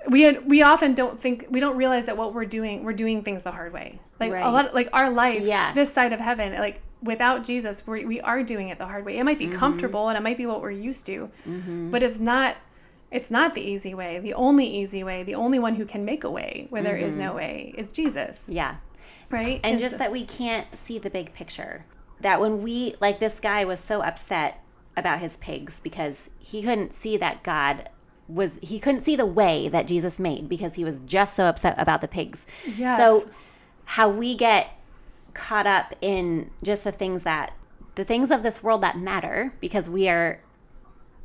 we 0.08 0.24
had, 0.24 0.50
we 0.50 0.62
often 0.63 0.96
don't 0.96 1.19
think 1.19 1.46
we 1.50 1.60
don't 1.60 1.77
realize 1.77 2.05
that 2.08 2.17
what 2.17 2.34
we're 2.34 2.46
doing 2.46 2.84
we're 2.84 2.93
doing 2.93 3.24
things 3.24 3.43
the 3.43 3.51
hard 3.51 3.74
way. 3.74 4.00
Like 4.19 4.31
a 4.31 4.36
Right. 4.36 4.46
lot 4.48 4.74
like 4.74 4.89
our 4.93 5.10
life 5.10 5.41
Yeah. 5.43 5.74
this 5.74 5.93
side 5.93 6.13
of 6.13 6.19
heaven 6.19 6.53
like 6.53 6.81
without 7.03 7.43
Jesus 7.43 7.86
we 7.86 8.05
we 8.05 8.19
are 8.22 8.41
doing 8.43 8.69
it 8.69 8.77
the 8.79 8.86
hard 8.88 9.05
way. 9.05 9.17
It 9.17 9.24
might 9.24 9.38
be 9.39 9.46
Mm-hmm. 9.48 9.58
comfortable 9.60 10.10
and 10.10 10.17
it 10.17 10.22
might 10.22 10.38
be 10.38 10.46
what 10.46 10.62
we're 10.62 10.72
used 10.72 11.05
to. 11.08 11.29
But 11.91 12.01
it's 12.01 12.19
not 12.19 12.55
it's 13.12 13.29
not 13.31 13.53
the 13.53 13.62
easy 13.62 13.93
way. 13.93 14.19
The 14.19 14.34
only 14.34 14.65
easy 14.67 15.03
way, 15.03 15.24
the 15.24 15.36
only 15.36 15.60
one 15.60 15.75
who 15.75 15.86
can 15.86 16.05
make 16.05 16.24
a 16.24 16.29
way 16.31 16.67
where 16.69 16.81
there 16.81 16.96
is 16.98 17.15
no 17.15 17.34
way 17.34 17.74
is 17.77 17.91
Jesus, 17.91 18.46
Yeah. 18.48 18.75
right? 19.29 19.58
Mm-hmm. 19.58 19.65
And 19.65 19.75
Is 19.75 19.81
just 19.81 19.98
that 20.00 20.12
we 20.12 20.25
can't 20.25 20.67
see 20.75 20.98
the 21.00 21.10
big 21.10 21.34
picture. 21.34 21.86
That 22.21 22.41
when 22.41 22.61
we, 22.61 22.95
like 22.99 23.19
this 23.19 23.39
guy 23.39 23.65
was 23.65 23.79
so 23.79 24.01
upset 24.01 24.63
about 24.97 25.19
his 25.19 25.38
pigs 25.38 25.79
because 25.81 26.29
he 26.39 26.61
couldn't 26.61 26.91
see 26.91 27.17
that 27.17 27.43
God 27.43 27.89
was, 28.27 28.59
he 28.61 28.79
couldn't 28.79 29.01
see 29.01 29.15
the 29.15 29.25
way 29.25 29.69
that 29.69 29.88
Jesus 29.88 30.19
made 30.19 30.49
because 30.49 30.75
he 30.75 30.83
was 30.83 30.99
just 31.01 31.35
so 31.35 31.45
upset 31.45 31.75
about 31.77 32.01
the 32.01 32.07
pigs. 32.07 32.45
Yes. 32.77 32.97
So, 32.97 33.27
how 33.85 34.09
we 34.09 34.35
get 34.35 34.67
caught 35.33 35.65
up 35.65 35.95
in 36.01 36.51
just 36.61 36.83
the 36.83 36.91
things 36.91 37.23
that, 37.23 37.53
the 37.95 38.03
things 38.03 38.29
of 38.29 38.43
this 38.43 38.61
world 38.61 38.81
that 38.81 38.97
matter 38.97 39.53
because 39.59 39.89
we 39.89 40.07
are, 40.09 40.41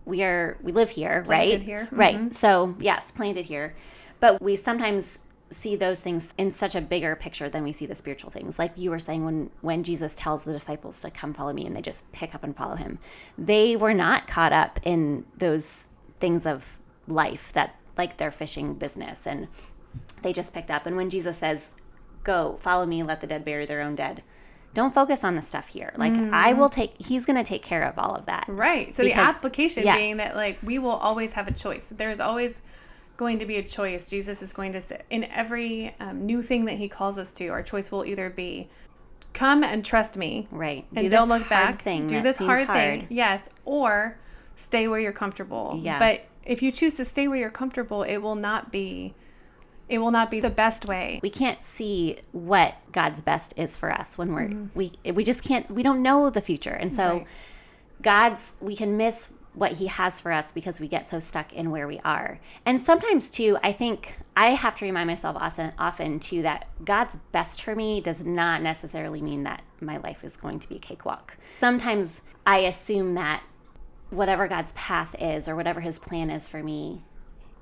we 0.06 0.22
are, 0.22 0.56
we 0.62 0.72
live 0.72 0.90
here, 0.90 1.22
Planted 1.22 1.52
right? 1.52 1.62
here. 1.62 1.84
Mm-hmm. 1.86 1.96
Right. 1.96 2.34
So, 2.34 2.74
yes, 2.78 3.10
planted 3.10 3.46
here. 3.46 3.74
But 4.20 4.40
we 4.40 4.56
sometimes 4.56 5.18
see 5.50 5.76
those 5.76 6.00
things 6.00 6.34
in 6.38 6.50
such 6.50 6.74
a 6.74 6.80
bigger 6.80 7.14
picture 7.14 7.48
than 7.48 7.62
we 7.62 7.72
see 7.72 7.86
the 7.86 7.94
spiritual 7.94 8.30
things. 8.30 8.58
Like 8.58 8.72
you 8.76 8.90
were 8.90 8.98
saying 8.98 9.24
when 9.24 9.50
when 9.60 9.82
Jesus 9.82 10.14
tells 10.14 10.44
the 10.44 10.52
disciples 10.52 11.00
to 11.00 11.10
come 11.10 11.32
follow 11.32 11.52
me 11.52 11.66
and 11.66 11.74
they 11.74 11.82
just 11.82 12.10
pick 12.12 12.34
up 12.34 12.44
and 12.44 12.56
follow 12.56 12.76
him. 12.76 12.98
They 13.38 13.76
were 13.76 13.94
not 13.94 14.26
caught 14.26 14.52
up 14.52 14.80
in 14.82 15.24
those 15.36 15.86
things 16.20 16.46
of 16.46 16.80
life 17.06 17.52
that 17.52 17.76
like 17.96 18.16
their 18.16 18.30
fishing 18.30 18.74
business 18.74 19.26
and 19.26 19.48
they 20.22 20.32
just 20.32 20.52
picked 20.52 20.70
up 20.70 20.86
and 20.86 20.96
when 20.96 21.10
Jesus 21.10 21.38
says, 21.38 21.68
"Go, 22.24 22.58
follow 22.60 22.86
me, 22.86 23.02
let 23.02 23.20
the 23.20 23.26
dead 23.26 23.44
bury 23.44 23.66
their 23.66 23.82
own 23.82 23.94
dead." 23.94 24.22
Don't 24.72 24.92
focus 24.92 25.22
on 25.22 25.36
the 25.36 25.42
stuff 25.42 25.68
here. 25.68 25.92
Like 25.96 26.12
I 26.12 26.52
mm. 26.52 26.58
will 26.58 26.68
take 26.68 26.94
he's 26.98 27.24
going 27.24 27.36
to 27.36 27.44
take 27.44 27.62
care 27.62 27.84
of 27.84 27.96
all 27.96 28.16
of 28.16 28.26
that. 28.26 28.46
Right. 28.48 28.94
So 28.94 29.04
Because- 29.04 29.16
the 29.16 29.22
application 29.22 29.84
yes. 29.84 29.96
being 29.96 30.16
that 30.16 30.34
like 30.34 30.58
we 30.64 30.80
will 30.80 30.90
always 30.90 31.32
have 31.34 31.46
a 31.46 31.52
choice. 31.52 31.92
There's 31.96 32.18
always 32.18 32.60
going 33.16 33.38
to 33.38 33.46
be 33.46 33.56
a 33.56 33.62
choice. 33.62 34.08
Jesus 34.08 34.42
is 34.42 34.52
going 34.52 34.72
to 34.72 34.80
say 34.80 35.02
in 35.10 35.24
every 35.24 35.94
um, 36.00 36.26
new 36.26 36.42
thing 36.42 36.64
that 36.66 36.78
he 36.78 36.88
calls 36.88 37.16
us 37.18 37.30
to, 37.32 37.48
our 37.48 37.62
choice 37.62 37.90
will 37.92 38.04
either 38.04 38.28
be 38.30 38.68
come 39.32 39.64
and 39.64 39.84
trust 39.84 40.16
me 40.16 40.46
Right. 40.50 40.84
and 40.94 41.04
Do 41.04 41.08
don't 41.10 41.28
this 41.28 41.38
look 41.40 41.48
hard 41.48 41.72
back. 41.74 41.82
Thing 41.82 42.06
do 42.06 42.22
this 42.22 42.36
seems 42.38 42.48
hard, 42.52 42.66
thing. 42.68 43.06
Yes. 43.10 43.48
Or 43.64 44.16
stay 44.56 44.86
where 44.88 45.00
you're 45.00 45.12
comfortable. 45.12 45.78
Yeah. 45.80 45.98
But 45.98 46.22
if 46.44 46.62
you 46.62 46.70
choose 46.70 46.94
to 46.94 47.04
stay 47.04 47.26
where 47.28 47.38
you're 47.38 47.50
comfortable, 47.50 48.02
it 48.02 48.18
will 48.18 48.36
not 48.36 48.70
be 48.70 49.14
it 49.88 49.98
will 49.98 50.10
not 50.10 50.30
be 50.30 50.40
the 50.40 50.48
best 50.50 50.86
way. 50.86 51.20
we 51.22 51.28
can't 51.28 51.62
see 51.62 52.16
what 52.32 52.74
God's 52.92 53.20
best 53.20 53.52
is 53.58 53.76
for 53.76 53.92
us 53.92 54.16
when 54.16 54.32
we're 54.32 54.48
Mm-hmm. 54.48 54.66
we 54.78 54.92
we 55.12 55.24
just 55.24 55.42
can't 55.42 55.70
we 55.70 55.82
don't 55.82 56.02
know 56.02 56.30
the 56.30 56.40
future. 56.40 56.70
And 56.72 56.92
so 56.92 57.06
Right. 57.18 57.26
God's 58.02 58.52
we 58.60 58.76
can 58.76 58.96
miss 58.96 59.28
what 59.54 59.72
he 59.72 59.86
has 59.86 60.20
for 60.20 60.32
us 60.32 60.50
because 60.52 60.80
we 60.80 60.88
get 60.88 61.06
so 61.06 61.18
stuck 61.18 61.52
in 61.52 61.70
where 61.70 61.86
we 61.86 62.00
are. 62.04 62.38
And 62.66 62.80
sometimes 62.80 63.30
too, 63.30 63.56
I 63.62 63.72
think 63.72 64.16
I 64.36 64.50
have 64.50 64.76
to 64.78 64.84
remind 64.84 65.06
myself 65.06 65.36
often 65.38 65.72
often 65.78 66.18
too 66.20 66.42
that 66.42 66.66
God's 66.84 67.16
best 67.32 67.62
for 67.62 67.74
me 67.76 68.00
does 68.00 68.24
not 68.24 68.62
necessarily 68.62 69.22
mean 69.22 69.44
that 69.44 69.62
my 69.80 69.96
life 69.98 70.24
is 70.24 70.36
going 70.36 70.58
to 70.58 70.68
be 70.68 70.76
a 70.76 70.80
cakewalk. 70.80 71.36
Sometimes 71.60 72.20
I 72.46 72.58
assume 72.60 73.14
that 73.14 73.42
whatever 74.10 74.48
God's 74.48 74.72
path 74.72 75.14
is 75.18 75.48
or 75.48 75.56
whatever 75.56 75.80
his 75.80 75.98
plan 75.98 76.30
is 76.30 76.48
for 76.48 76.62
me, 76.62 77.04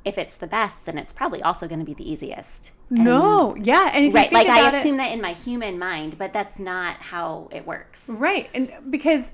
if 0.05 0.19
it's 0.19 0.37
the 0.37 0.47
best, 0.49 0.85
then 0.87 0.99
it's 0.99 1.13
probably 1.13 1.43
also 1.43 1.69
going 1.69 1.79
to 1.79 1.85
be 1.87 1.95
the 1.95 2.11
easiest. 2.11 2.73
No. 2.91 3.55
Yeah. 3.57 3.91
And 3.93 4.07
if 4.07 4.13
you 4.13 4.17
Right. 4.19 4.33
Like 4.33 4.49
I 4.49 4.59
about 4.61 4.75
it- 4.75 4.81
assume 4.81 4.97
that 4.97 5.13
in 5.13 5.21
my 5.21 5.33
human 5.33 5.79
mind, 5.79 6.17
but 6.19 6.33
that's 6.33 6.59
not 6.59 6.97
how 6.97 7.49
it 7.53 7.67
works. 7.67 8.09
Right. 8.09 8.49
And 8.55 8.73
because 8.91 9.31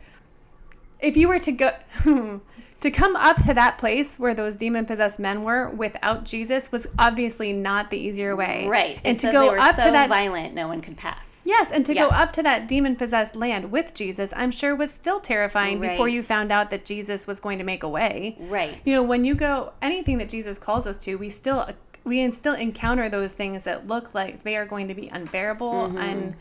if 1.00 1.16
you 1.16 1.28
were 1.28 1.38
to 1.38 1.52
go 1.52 1.72
to 2.80 2.90
come 2.90 3.16
up 3.16 3.42
to 3.42 3.54
that 3.54 3.78
place 3.78 4.18
where 4.18 4.34
those 4.34 4.54
demon 4.54 4.86
possessed 4.86 5.18
men 5.18 5.42
were 5.42 5.68
without 5.68 6.24
Jesus 6.24 6.70
was 6.70 6.86
obviously 6.98 7.52
not 7.52 7.90
the 7.90 7.98
easier 7.98 8.36
way. 8.36 8.66
Right. 8.68 9.00
And 9.04 9.16
It 9.16 9.26
to 9.26 9.32
go 9.32 9.56
up 9.56 9.76
so 9.76 9.84
to 9.84 9.90
that 9.90 10.08
violent, 10.08 10.54
no 10.54 10.68
one 10.68 10.80
could 10.80 10.96
pass. 10.96 11.36
Yes, 11.44 11.70
and 11.70 11.86
to 11.86 11.94
go 11.94 12.08
up 12.08 12.32
to 12.34 12.42
that 12.42 12.68
demon 12.68 12.94
possessed 12.94 13.34
land 13.34 13.72
with 13.72 13.94
Jesus, 13.94 14.34
I'm 14.36 14.50
sure 14.50 14.76
was 14.76 14.92
still 14.92 15.18
terrifying 15.18 15.80
right. 15.80 15.92
before 15.92 16.06
you 16.06 16.20
found 16.20 16.52
out 16.52 16.68
that 16.68 16.84
Jesus 16.84 17.26
was 17.26 17.40
going 17.40 17.56
to 17.56 17.64
make 17.64 17.82
a 17.82 17.88
way. 17.88 18.36
Right. 18.38 18.78
You 18.84 18.92
know, 18.92 19.02
when 19.02 19.24
you 19.24 19.34
go 19.34 19.72
anything 19.80 20.18
that 20.18 20.28
Jesus 20.28 20.58
calls 20.58 20.86
us 20.86 20.98
to, 20.98 21.16
we 21.16 21.30
still 21.30 21.66
we 22.04 22.30
still 22.32 22.54
encounter 22.54 23.08
those 23.08 23.32
things 23.32 23.64
that 23.64 23.86
look 23.86 24.14
like 24.14 24.42
they 24.42 24.56
are 24.56 24.66
going 24.66 24.88
to 24.88 24.94
be 24.94 25.08
unbearable 25.08 25.72
mm-hmm. 25.72 25.98
and 25.98 26.36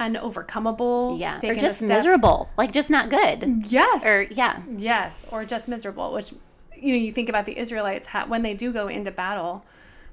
unovercomable. 0.00 1.12
Mm-hmm. 1.12 1.20
Yeah. 1.20 1.40
Or 1.50 1.54
just 1.54 1.82
miserable. 1.82 2.50
Like 2.56 2.72
just 2.72 2.90
not 2.90 3.10
good. 3.10 3.64
Yes. 3.66 4.04
Or 4.04 4.22
yeah. 4.22 4.62
Yes, 4.76 5.24
or 5.30 5.44
just 5.44 5.68
miserable, 5.68 6.12
which 6.12 6.32
you 6.76 6.92
know, 6.92 6.98
you 6.98 7.12
think 7.12 7.28
about 7.28 7.46
the 7.46 7.56
Israelites 7.58 8.08
when 8.28 8.42
they 8.42 8.54
do 8.54 8.72
go 8.72 8.88
into 8.88 9.10
battle, 9.10 9.64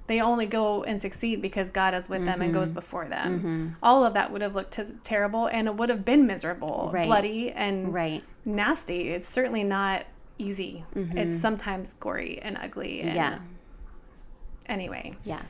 they 0.08 0.22
only 0.22 0.46
go 0.46 0.84
and 0.84 1.02
succeed 1.02 1.42
because 1.42 1.70
God 1.70 1.94
is 1.94 2.08
with 2.10 2.24
them 2.26 2.42
and 2.42 2.52
Mm-hmm. 2.52 2.60
goes 2.60 2.72
before 2.72 3.08
them. 3.08 3.76
All 3.84 4.06
of 4.06 4.14
that 4.14 4.32
would 4.32 4.42
have 4.42 4.56
looked 4.56 4.74
t- 4.74 4.84
terrible 5.04 5.48
and 5.48 5.68
it 5.68 5.76
would 5.76 5.90
have 5.90 6.06
been 6.06 6.26
miserable, 6.28 6.90
Right. 6.94 7.06
bloody 7.08 7.52
and 7.52 7.94
Right. 7.94 8.24
nasty. 8.46 9.10
It's 9.10 9.30
certainly 9.30 9.64
not 9.64 10.06
easy. 10.38 10.86
It's 10.96 11.40
sometimes 11.42 11.94
gory 12.00 12.40
and 12.42 12.58
ugly. 12.58 13.02
And 13.02 13.10
Mm-hmm. 13.10 13.18
Yeah. 13.18 13.40
Anyway, 14.68 15.16
Yeah. 15.24 15.42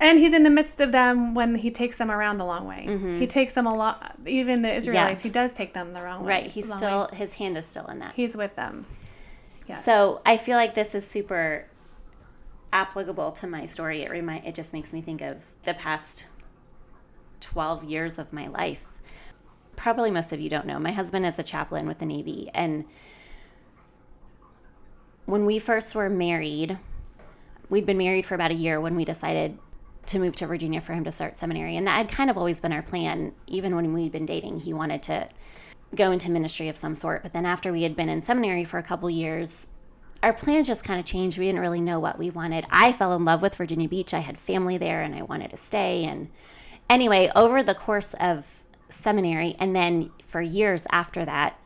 And 0.00 0.18
he's 0.18 0.32
in 0.32 0.44
the 0.44 0.50
midst 0.50 0.80
of 0.80 0.92
them 0.92 1.34
when 1.34 1.56
he 1.56 1.70
takes 1.70 1.96
them 1.96 2.10
around 2.10 2.38
the 2.38 2.44
long 2.44 2.66
way. 2.66 2.86
Mm-hmm. 2.88 3.18
He 3.18 3.26
takes 3.26 3.52
them 3.52 3.66
a 3.66 3.74
lot. 3.74 4.16
Even 4.26 4.62
the 4.62 4.72
Israelites, 4.72 5.22
he 5.22 5.28
does 5.28 5.52
take 5.52 5.74
them 5.74 5.92
the 5.92 6.02
wrong 6.02 6.24
way. 6.24 6.42
Right. 6.42 6.46
He's 6.46 6.72
still 6.72 7.08
way. 7.10 7.16
his 7.16 7.34
hand 7.34 7.56
is 7.56 7.66
still 7.66 7.86
in 7.86 7.98
that. 7.98 8.14
He's 8.14 8.36
with 8.36 8.54
them. 8.54 8.86
Yes. 9.66 9.84
So 9.84 10.20
I 10.24 10.36
feel 10.36 10.56
like 10.56 10.74
this 10.74 10.94
is 10.94 11.06
super 11.06 11.66
applicable 12.72 13.32
to 13.32 13.46
my 13.46 13.66
story. 13.66 14.02
It 14.02 14.10
remind 14.10 14.46
it 14.46 14.54
just 14.54 14.72
makes 14.72 14.92
me 14.92 15.02
think 15.02 15.20
of 15.20 15.44
the 15.64 15.74
past 15.74 16.26
twelve 17.40 17.84
years 17.84 18.18
of 18.18 18.32
my 18.32 18.46
life. 18.46 18.84
Probably 19.76 20.10
most 20.10 20.32
of 20.32 20.40
you 20.40 20.48
don't 20.48 20.66
know. 20.66 20.78
My 20.78 20.92
husband 20.92 21.26
is 21.26 21.38
a 21.38 21.42
chaplain 21.42 21.86
with 21.86 21.98
the 21.98 22.06
Navy, 22.06 22.50
and 22.54 22.84
when 25.26 25.44
we 25.44 25.58
first 25.58 25.94
were 25.94 26.08
married, 26.08 26.78
we'd 27.68 27.84
been 27.84 27.98
married 27.98 28.24
for 28.24 28.34
about 28.34 28.50
a 28.50 28.54
year 28.54 28.80
when 28.80 28.96
we 28.96 29.04
decided 29.04 29.58
to 30.08 30.18
move 30.18 30.36
to 30.36 30.46
Virginia 30.46 30.80
for 30.80 30.92
him 30.92 31.04
to 31.04 31.12
start 31.12 31.36
seminary, 31.36 31.76
and 31.76 31.86
that 31.86 31.96
had 31.96 32.08
kind 32.08 32.30
of 32.30 32.36
always 32.36 32.60
been 32.60 32.72
our 32.72 32.82
plan. 32.82 33.32
Even 33.46 33.74
when 33.74 33.92
we'd 33.92 34.12
been 34.12 34.26
dating, 34.26 34.60
he 34.60 34.72
wanted 34.72 35.02
to 35.04 35.28
go 35.94 36.10
into 36.10 36.30
ministry 36.30 36.68
of 36.68 36.76
some 36.76 36.94
sort. 36.94 37.22
But 37.22 37.32
then 37.32 37.46
after 37.46 37.72
we 37.72 37.82
had 37.82 37.96
been 37.96 38.08
in 38.08 38.20
seminary 38.20 38.64
for 38.64 38.78
a 38.78 38.82
couple 38.82 39.08
years, 39.08 39.66
our 40.22 40.32
plans 40.32 40.66
just 40.66 40.84
kind 40.84 40.98
of 40.98 41.06
changed. 41.06 41.38
We 41.38 41.46
didn't 41.46 41.60
really 41.60 41.80
know 41.80 42.00
what 42.00 42.18
we 42.18 42.30
wanted. 42.30 42.66
I 42.70 42.92
fell 42.92 43.14
in 43.14 43.24
love 43.24 43.42
with 43.42 43.54
Virginia 43.54 43.88
Beach. 43.88 44.12
I 44.12 44.18
had 44.18 44.38
family 44.38 44.76
there 44.76 45.02
and 45.02 45.14
I 45.14 45.22
wanted 45.22 45.50
to 45.50 45.56
stay. 45.56 46.04
And 46.04 46.28
anyway, 46.90 47.30
over 47.36 47.62
the 47.62 47.74
course 47.74 48.14
of 48.14 48.64
seminary 48.88 49.54
and 49.58 49.74
then 49.76 50.10
for 50.26 50.40
years 50.40 50.84
after 50.90 51.24
that, 51.24 51.58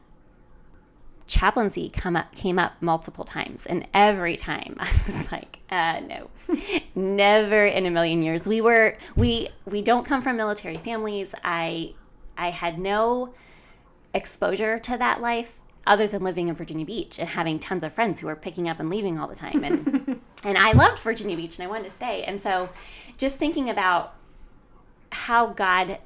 chaplaincy 1.27 1.89
come 1.89 2.17
up 2.17 2.35
came 2.35 2.59
up 2.59 2.75
multiple 2.81 3.25
times. 3.25 3.67
And 3.67 3.87
every 3.95 4.37
time 4.37 4.77
i 4.81 4.91
was 5.07 5.31
like 5.33 5.59
uh, 5.73 6.01
no. 6.07 6.29
Never 6.95 7.65
in 7.65 7.87
a 7.87 7.91
million 7.91 8.23
years. 8.23 8.47
We 8.47 8.61
were 8.61 8.99
we 9.17 9.49
we 9.65 9.81
don't 9.81 10.05
come 10.05 10.21
from 10.23 10.37
military 10.37 10.77
families. 10.77 11.35
I 11.43 11.95
i 12.37 12.51
had 12.51 12.79
no 12.79 13.35
exposure 14.15 14.79
to 14.79 14.99
that 14.99 15.23
life 15.23 15.61
other 15.87 16.07
than 16.07 16.23
living 16.23 16.49
in 16.49 16.55
virginia 16.55 16.85
beach 16.85 17.19
and 17.19 17.31
having 17.31 17.59
tons 17.59 17.83
of 17.83 17.93
friends 17.93 18.21
who 18.21 18.27
were 18.27 18.37
picking 18.37 18.69
up 18.69 18.79
and 18.79 18.91
leaving 18.91 19.19
all 19.19 19.27
the 19.27 19.35
time. 19.35 19.65
And 19.65 20.21
and 20.45 20.59
i 20.59 20.73
loved 20.73 20.99
virginia 20.99 21.37
beach 21.37 21.59
and 21.59 21.67
i 21.67 21.71
wanted 21.71 21.85
to 21.85 21.97
stay. 21.97 22.23
And 22.23 22.39
so 22.39 22.69
just 23.17 23.37
thinking 23.37 23.71
about 23.71 24.15
how 25.11 25.47
god 25.47 25.99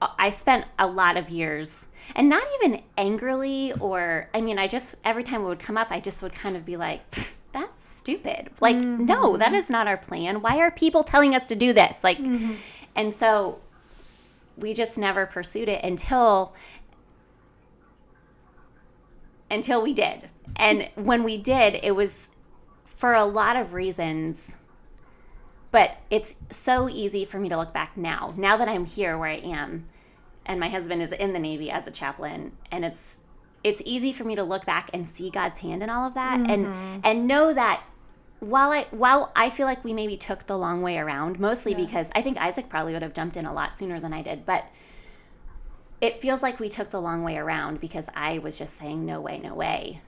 i 0.00 0.30
spent 0.30 0.64
a 0.78 0.86
lot 0.86 1.16
of 1.16 1.28
years 1.28 1.86
and 2.14 2.28
not 2.28 2.42
even 2.56 2.82
angrily 2.96 3.72
or 3.80 4.28
i 4.34 4.40
mean 4.40 4.58
i 4.58 4.66
just 4.66 4.94
every 5.04 5.22
time 5.22 5.42
it 5.42 5.44
would 5.44 5.58
come 5.58 5.76
up 5.76 5.88
i 5.90 6.00
just 6.00 6.22
would 6.22 6.32
kind 6.32 6.56
of 6.56 6.64
be 6.64 6.76
like 6.76 7.02
that's 7.52 7.80
stupid. 8.00 8.50
Like 8.60 8.76
mm-hmm. 8.76 9.04
no 9.04 9.36
that 9.36 9.52
is 9.52 9.70
not 9.70 9.86
our 9.86 9.96
plan. 9.96 10.42
Why 10.42 10.58
are 10.58 10.70
people 10.70 11.04
telling 11.04 11.34
us 11.34 11.46
to 11.48 11.54
do 11.54 11.72
this? 11.72 12.02
Like 12.02 12.18
mm-hmm. 12.18 12.54
and 12.96 13.14
so 13.14 13.60
we 14.56 14.74
just 14.74 14.98
never 14.98 15.26
pursued 15.26 15.68
it 15.68 15.84
until 15.84 16.54
until 19.50 19.82
we 19.82 19.92
did. 19.92 20.28
And 20.56 20.88
when 20.94 21.22
we 21.22 21.36
did 21.36 21.78
it 21.82 21.94
was 21.94 22.28
for 22.84 23.14
a 23.14 23.24
lot 23.24 23.56
of 23.56 23.72
reasons 23.72 24.56
but 25.72 25.98
it's 26.10 26.34
so 26.50 26.88
easy 26.88 27.24
for 27.24 27.38
me 27.38 27.48
to 27.48 27.56
look 27.56 27.72
back 27.72 27.96
now 27.96 28.34
now 28.36 28.58
that 28.58 28.68
i'm 28.68 28.84
here 28.84 29.16
where 29.16 29.30
i 29.30 29.36
am 29.36 29.86
and 30.46 30.58
my 30.58 30.68
husband 30.68 31.02
is 31.02 31.12
in 31.12 31.32
the 31.32 31.38
Navy 31.38 31.70
as 31.70 31.86
a 31.86 31.90
chaplain, 31.90 32.52
and 32.70 32.84
it's 32.84 33.18
it's 33.62 33.82
easy 33.84 34.12
for 34.12 34.24
me 34.24 34.34
to 34.36 34.42
look 34.42 34.64
back 34.64 34.90
and 34.94 35.08
see 35.08 35.30
God's 35.30 35.58
hand 35.58 35.82
in 35.82 35.90
all 35.90 36.06
of 36.06 36.14
that, 36.14 36.40
mm-hmm. 36.40 36.50
and 36.50 37.04
and 37.04 37.26
know 37.26 37.52
that 37.52 37.82
while 38.40 38.72
I 38.72 38.86
while 38.90 39.32
I 39.36 39.50
feel 39.50 39.66
like 39.66 39.84
we 39.84 39.92
maybe 39.92 40.16
took 40.16 40.46
the 40.46 40.56
long 40.56 40.82
way 40.82 40.98
around, 40.98 41.38
mostly 41.38 41.72
yes. 41.72 41.80
because 41.86 42.10
I 42.14 42.22
think 42.22 42.38
Isaac 42.38 42.68
probably 42.68 42.94
would 42.94 43.02
have 43.02 43.14
jumped 43.14 43.36
in 43.36 43.46
a 43.46 43.52
lot 43.52 43.78
sooner 43.78 44.00
than 44.00 44.12
I 44.12 44.22
did, 44.22 44.46
but 44.46 44.64
it 46.00 46.20
feels 46.20 46.42
like 46.42 46.58
we 46.58 46.70
took 46.70 46.90
the 46.90 47.00
long 47.00 47.22
way 47.22 47.36
around 47.36 47.80
because 47.80 48.08
I 48.14 48.38
was 48.38 48.58
just 48.58 48.76
saying 48.76 49.04
no 49.04 49.20
way, 49.20 49.38
no 49.38 49.54
way. 49.54 50.00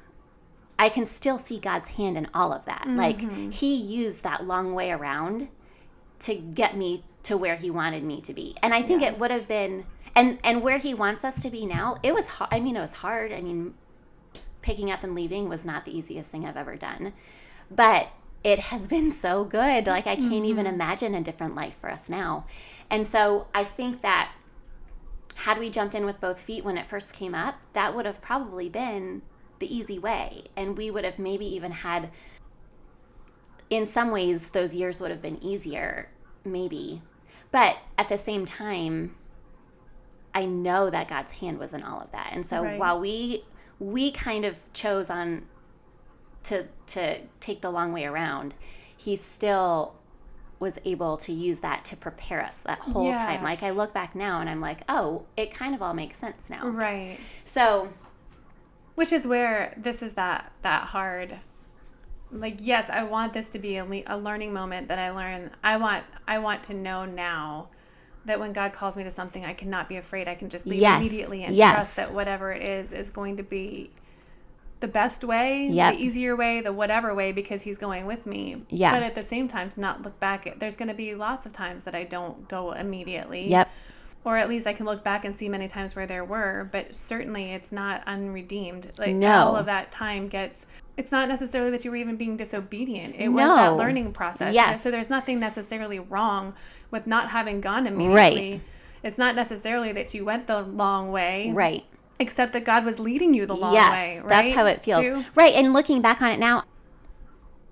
I 0.79 0.88
can 0.88 1.07
still 1.07 1.38
see 1.38 1.59
God's 1.59 1.88
hand 1.88 2.16
in 2.16 2.29
all 2.33 2.53
of 2.53 2.64
that. 2.64 2.85
Mm-hmm. 2.87 2.97
Like 2.97 3.53
he 3.53 3.75
used 3.77 4.23
that 4.23 4.47
long 4.47 4.75
way 4.75 4.90
around 4.90 5.49
to 6.21 6.35
get 6.35 6.77
me 6.77 7.05
to 7.25 7.37
where 7.37 7.57
he 7.57 7.71
wanted 7.71 8.03
me 8.03 8.21
to 8.23 8.33
be. 8.33 8.57
And 8.62 8.73
I 8.73 8.83
think 8.83 9.03
yes. 9.03 9.12
it 9.12 9.21
would 9.21 9.31
have 9.31 9.47
been 9.47 9.85
and 10.14 10.38
and 10.44 10.62
where 10.62 10.79
he 10.79 10.94
wants 10.94 11.25
us 11.25 11.40
to 11.42 11.51
be 11.51 11.66
now 11.66 11.98
it 12.03 12.14
was 12.14 12.27
i 12.51 12.61
mean 12.61 12.77
it 12.77 12.81
was 12.81 12.94
hard. 12.94 13.33
I 13.33 13.40
mean 13.40 13.75
picking 14.61 14.90
up 14.90 15.03
and 15.03 15.14
leaving 15.14 15.48
was 15.48 15.64
not 15.64 15.85
the 15.85 15.96
easiest 15.96 16.31
thing 16.31 16.46
i've 16.46 16.57
ever 16.57 16.77
done. 16.77 17.12
But 17.70 18.09
it 18.44 18.59
has 18.59 18.87
been 18.94 19.11
so 19.11 19.44
good. 19.44 19.87
Like 19.87 20.07
i 20.07 20.16
can't 20.16 20.31
mm-hmm. 20.31 20.44
even 20.44 20.66
imagine 20.66 21.14
a 21.14 21.20
different 21.20 21.55
life 21.55 21.77
for 21.81 21.90
us 21.90 22.09
now. 22.09 22.46
And 22.90 23.07
so 23.07 23.46
i 23.55 23.64
think 23.64 24.03
that 24.03 24.33
had 25.35 25.59
we 25.59 25.70
jumped 25.70 25.94
in 25.94 26.05
with 26.05 26.20
both 26.20 26.40
feet 26.40 26.64
when 26.64 26.77
it 26.77 26.87
first 26.87 27.14
came 27.14 27.35
up 27.35 27.57
that 27.72 27.96
would 27.96 28.05
have 28.05 28.20
probably 28.20 28.68
been 28.68 29.22
the 29.59 29.75
easy 29.75 29.98
way. 29.98 30.44
And 30.57 30.77
we 30.77 30.90
would 30.90 31.05
have 31.05 31.18
maybe 31.18 31.46
even 31.46 31.72
had 31.72 32.11
in 33.70 33.87
some 33.87 34.11
ways 34.11 34.51
those 34.51 34.75
years 34.75 35.01
would 35.01 35.11
have 35.11 35.22
been 35.22 35.42
easier 35.42 36.11
maybe. 36.44 37.03
But 37.51 37.79
at 37.98 38.09
the 38.09 38.18
same 38.18 38.44
time 38.44 39.14
I 40.35 40.47
know 40.47 40.90
that 40.90 41.09
God's 41.09 41.33
hand 41.33 41.59
was 41.59 41.73
in 41.73 41.83
all 41.83 42.01
of 42.01 42.11
that. 42.12 42.31
And 42.33 42.45
so 42.47 42.62
right. 42.62 42.79
while 42.79 42.99
we 42.99 43.45
we 43.79 44.11
kind 44.11 44.45
of 44.45 44.61
chose 44.73 45.11
on 45.11 45.47
to 46.45 46.66
to 46.88 47.21
take 47.40 47.61
the 47.61 47.71
long 47.71 47.92
way 47.92 48.05
around, 48.05 48.55
he 48.97 49.16
still 49.16 49.95
was 50.59 50.79
able 50.85 51.16
to 51.16 51.33
use 51.33 51.59
that 51.61 51.85
to 51.85 51.97
prepare 51.97 52.40
us 52.40 52.59
that 52.59 52.79
whole 52.79 53.07
yes. 53.07 53.18
time. 53.18 53.42
Like 53.42 53.62
I 53.62 53.71
look 53.71 53.92
back 53.92 54.14
now 54.14 54.40
and 54.40 54.49
I'm 54.49 54.61
like, 54.61 54.83
"Oh, 54.88 55.25
it 55.37 55.53
kind 55.53 55.75
of 55.75 55.83
all 55.83 55.95
makes 55.95 56.18
sense 56.18 56.49
now." 56.49 56.66
Right. 56.68 57.18
So 57.45 57.92
which 58.95 59.12
is 59.12 59.27
where 59.27 59.75
this 59.77 60.03
is 60.03 60.14
that 60.14 60.53
that 60.62 60.88
hard 60.88 61.38
like 62.31 62.57
yes, 62.61 62.88
I 62.90 63.05
want 63.05 63.33
this 63.33 63.51
to 63.51 63.59
be 63.59 63.77
a, 63.77 63.85
le- 63.85 64.03
a 64.07 64.16
learning 64.16 64.53
moment 64.53 64.88
that 64.88 64.99
I 64.99 65.11
learn. 65.11 65.51
I 65.62 65.77
want 65.77 66.05
I 66.27 66.38
want 66.38 66.62
to 66.64 66.75
know 66.75 67.05
now 67.05 67.68
that 68.25 68.39
when 68.39 68.53
God 68.53 68.73
calls 68.73 68.97
me 68.97 69.05
to 69.05 69.11
something, 69.11 69.45
I 69.45 69.53
cannot 69.53 69.89
be 69.89 69.97
afraid. 69.97 70.29
I 70.29 70.35
can 70.35 70.49
just 70.49 70.67
leave 70.67 70.81
yes. 70.81 71.01
immediately 71.01 71.45
and 71.45 71.55
yes. 71.55 71.73
trust 71.73 71.97
that 71.97 72.15
whatever 72.15 72.53
it 72.53 72.63
is 72.63 72.93
is 72.93 73.11
going 73.11 73.37
to 73.37 73.43
be 73.43 73.91
the 74.83 74.89
best 74.89 75.25
way, 75.25 75.69
yep. 75.69 75.95
the 75.95 76.03
easier 76.03 76.37
way, 76.37 76.61
the 76.61 76.73
whatever 76.73 77.15
way, 77.15 77.33
because 77.33 77.63
He's 77.63 77.79
going 77.79 78.05
with 78.05 78.27
me. 78.27 78.63
Yeah. 78.69 78.93
But 78.93 79.03
at 79.03 79.15
the 79.15 79.23
same 79.23 79.49
time, 79.49 79.71
to 79.71 79.81
not 79.81 80.03
look 80.03 80.19
back, 80.21 80.59
there's 80.59 80.77
going 80.77 80.89
to 80.89 80.95
be 80.95 81.15
lots 81.15 81.47
of 81.47 81.53
times 81.53 81.85
that 81.85 81.95
I 81.95 82.05
don't 82.05 82.49
go 82.49 82.73
immediately. 82.73 83.49
Yep. 83.49 83.71
Or 84.25 84.37
at 84.37 84.49
least 84.49 84.67
I 84.67 84.73
can 84.73 84.87
look 84.87 85.03
back 85.03 85.25
and 85.25 85.37
see 85.37 85.49
many 85.49 85.67
times 85.67 85.97
where 85.97 86.07
there 86.07 86.25
were, 86.25 86.69
but 86.71 86.95
certainly 86.95 87.53
it's 87.53 87.73
not 87.73 88.03
unredeemed. 88.07 88.93
Like 88.99 89.17
no. 89.17 89.33
all 89.33 89.57
of 89.57 89.67
that 89.67 89.91
time 89.91 90.29
gets 90.29 90.67
it's 90.97 91.11
not 91.11 91.29
necessarily 91.29 91.71
that 91.71 91.85
you 91.85 91.91
were 91.91 91.97
even 91.97 92.17
being 92.17 92.37
disobedient. 92.37 93.15
It 93.15 93.29
no. 93.29 93.33
was 93.33 93.57
that 93.57 93.77
learning 93.77 94.13
process. 94.13 94.55
Yes. 94.55 94.83
So 94.83 94.91
there's 94.91 95.11
nothing 95.11 95.41
necessarily 95.41 95.99
wrong 95.99 96.55
with 96.91 97.07
not 97.07 97.31
having 97.31 97.61
gone 97.61 97.87
immediately. 97.87 98.15
Right. 98.53 98.61
It's 99.03 99.19
not 99.19 99.35
necessarily 99.35 99.93
that 99.93 100.15
you 100.15 100.25
went 100.25 100.47
the 100.47 100.61
long 100.61 101.11
way. 101.11 101.51
Right. 101.53 101.85
Except 102.19 102.53
that 102.53 102.65
God 102.65 102.85
was 102.85 102.99
leading 102.99 103.35
you 103.35 103.47
the 103.47 103.57
long 103.57 103.75
yes, 103.75 103.91
way. 103.91 104.21
Right. 104.21 104.29
That's 104.29 104.55
how 104.55 104.67
it 104.67 104.85
feels. 104.85 105.05
Too? 105.05 105.25
Right. 105.35 105.55
And 105.55 105.73
looking 105.73 106.03
back 106.03 106.23
on 106.23 106.31
it 106.31 106.39
now, 106.39 106.65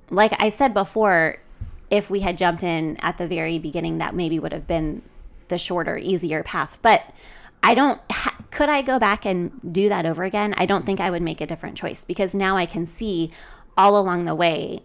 like 0.08 0.32
I 0.42 0.48
said 0.48 0.74
before, 0.74 1.36
if 1.90 2.10
we 2.10 2.20
had 2.20 2.38
jumped 2.38 2.62
in 2.62 2.96
at 3.00 3.18
the 3.18 3.28
very 3.28 3.58
beginning, 3.58 3.98
that 3.98 4.14
maybe 4.14 4.38
would 4.38 4.52
have 4.52 4.66
been 4.66 5.02
the 5.48 5.58
shorter, 5.58 5.98
easier 5.98 6.42
path. 6.42 6.78
But 6.82 7.04
I 7.62 7.74
don't, 7.74 8.00
ha- 8.10 8.36
could 8.50 8.68
I 8.68 8.82
go 8.82 8.98
back 8.98 9.24
and 9.24 9.52
do 9.72 9.88
that 9.88 10.06
over 10.06 10.24
again? 10.24 10.54
I 10.56 10.66
don't 10.66 10.86
think 10.86 11.00
I 11.00 11.10
would 11.10 11.22
make 11.22 11.40
a 11.40 11.46
different 11.46 11.76
choice 11.76 12.04
because 12.04 12.34
now 12.34 12.56
I 12.56 12.66
can 12.66 12.86
see 12.86 13.30
all 13.76 13.98
along 13.98 14.24
the 14.24 14.34
way. 14.34 14.80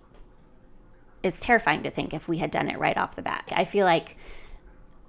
It's 1.23 1.39
terrifying 1.39 1.83
to 1.83 1.89
think 1.89 2.13
if 2.13 2.27
we 2.27 2.37
had 2.37 2.51
done 2.51 2.69
it 2.69 2.77
right 2.77 2.97
off 2.97 3.15
the 3.15 3.21
bat. 3.21 3.51
I 3.51 3.65
feel 3.65 3.85
like 3.85 4.17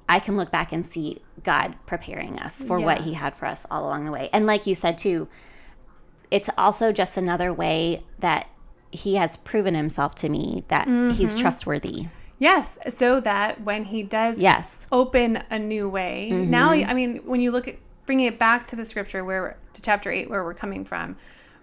I 0.08 0.20
can 0.20 0.36
look 0.36 0.50
back 0.50 0.72
and 0.72 0.86
see 0.86 1.16
God 1.42 1.74
preparing 1.86 2.38
us 2.38 2.62
for 2.62 2.78
yes. 2.78 2.86
what 2.86 3.00
He 3.02 3.12
had 3.12 3.34
for 3.34 3.46
us 3.46 3.66
all 3.70 3.84
along 3.84 4.04
the 4.04 4.12
way. 4.12 4.30
And 4.32 4.46
like 4.46 4.66
you 4.66 4.74
said 4.74 4.96
too, 4.98 5.28
it's 6.30 6.48
also 6.56 6.92
just 6.92 7.16
another 7.16 7.52
way 7.52 8.04
that 8.20 8.48
He 8.90 9.16
has 9.16 9.36
proven 9.38 9.74
Himself 9.74 10.14
to 10.16 10.28
me 10.28 10.64
that 10.68 10.86
mm-hmm. 10.86 11.10
He's 11.10 11.34
trustworthy. 11.34 12.06
Yes, 12.38 12.76
so 12.94 13.20
that 13.20 13.62
when 13.62 13.84
he 13.84 14.02
does 14.02 14.38
yes. 14.40 14.86
open 14.92 15.42
a 15.50 15.58
new 15.58 15.88
way. 15.88 16.28
Mm-hmm. 16.30 16.50
Now 16.50 16.70
I 16.70 16.94
mean 16.94 17.18
when 17.24 17.40
you 17.40 17.50
look 17.50 17.68
at 17.68 17.76
bringing 18.04 18.26
it 18.26 18.38
back 18.38 18.68
to 18.68 18.76
the 18.76 18.84
scripture 18.84 19.24
where 19.24 19.56
to 19.72 19.82
chapter 19.82 20.10
8 20.10 20.30
where 20.30 20.44
we're 20.44 20.54
coming 20.54 20.84
from, 20.84 21.16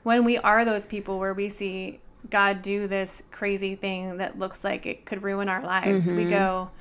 when 0.04 0.24
we 0.26 0.38
are 0.38 0.66
those 0.66 0.86
people 0.86 1.20
where 1.20 1.34
we 1.34 1.50
see 1.50 2.00
God 2.30 2.62
do 2.62 2.88
this 2.88 3.24
crazy 3.32 3.76
thing 3.76 4.18
that 4.18 4.40
looks 4.40 4.64
like 4.64 4.86
it 4.86 5.06
could 5.06 5.24
ruin 5.24 5.50
our 5.50 5.64
lives, 5.64 6.06
mm-hmm. 6.06 6.16
we 6.16 6.26
go, 6.26 6.72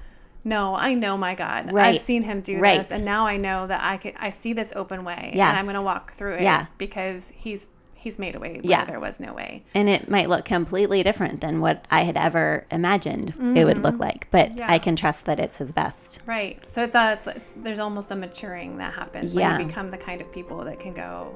no, 0.45 0.75
I 0.75 0.95
know 0.95 1.17
my 1.17 1.35
God. 1.35 1.73
Right. 1.73 1.97
I've 1.97 2.07
seen 2.07 2.23
him 2.23 2.41
do 2.41 2.59
right. 2.59 2.89
this 2.89 2.97
and 2.97 3.05
now 3.05 3.27
I 3.27 3.37
know 3.37 3.67
that 3.67 3.83
I 3.83 3.99
can 3.99 4.15
I 4.17 4.31
see 4.31 4.53
this 4.53 4.73
open 4.75 5.05
way 5.05 5.33
yes. 5.35 5.49
and 5.49 5.59
I'm 5.59 5.67
going 5.67 5.77
to 5.77 5.83
walk 5.83 6.15
through 6.15 6.35
it 6.35 6.43
yeah. 6.43 6.67
because 6.79 7.31
he's 7.35 7.69
he's 8.03 8.19
made 8.19 8.35
a 8.35 8.41
way 8.41 8.55
where 8.55 8.61
yeah. 8.65 8.85
there 8.85 8.99
was 8.99 9.21
no 9.21 9.33
way. 9.33 9.63
And 9.75 9.89
it 9.89 10.11
might 10.11 10.29
look 10.29 10.45
completely 10.45 11.05
different 11.05 11.41
than 11.41 11.61
what 11.61 11.87
I 11.89 12.03
had 12.03 12.17
ever 12.17 12.67
imagined 12.73 13.29
mm-hmm. 13.29 13.57
it 13.57 13.65
would 13.65 13.79
look 13.79 13.95
mm-hmm. 13.95 14.03
like, 14.03 14.29
but 14.33 14.57
yeah. 14.57 14.71
I 14.71 14.79
can 14.81 14.97
trust 14.97 15.27
that 15.27 15.39
it's 15.39 15.59
his 15.59 15.73
best. 15.73 16.21
Right. 16.27 16.61
So 16.67 16.83
it's, 16.83 16.97
a, 16.97 17.13
it's, 17.13 17.37
it's 17.37 17.53
there's 17.57 17.79
almost 17.79 18.11
a 18.11 18.17
maturing 18.17 18.79
that 18.79 18.93
happens 18.93 19.35
yeah. 19.35 19.53
when 19.53 19.61
you 19.61 19.67
become 19.69 19.87
the 19.87 19.99
kind 19.99 20.21
of 20.21 20.33
people 20.33 20.65
that 20.65 20.81
can 20.81 20.95
go, 20.95 21.33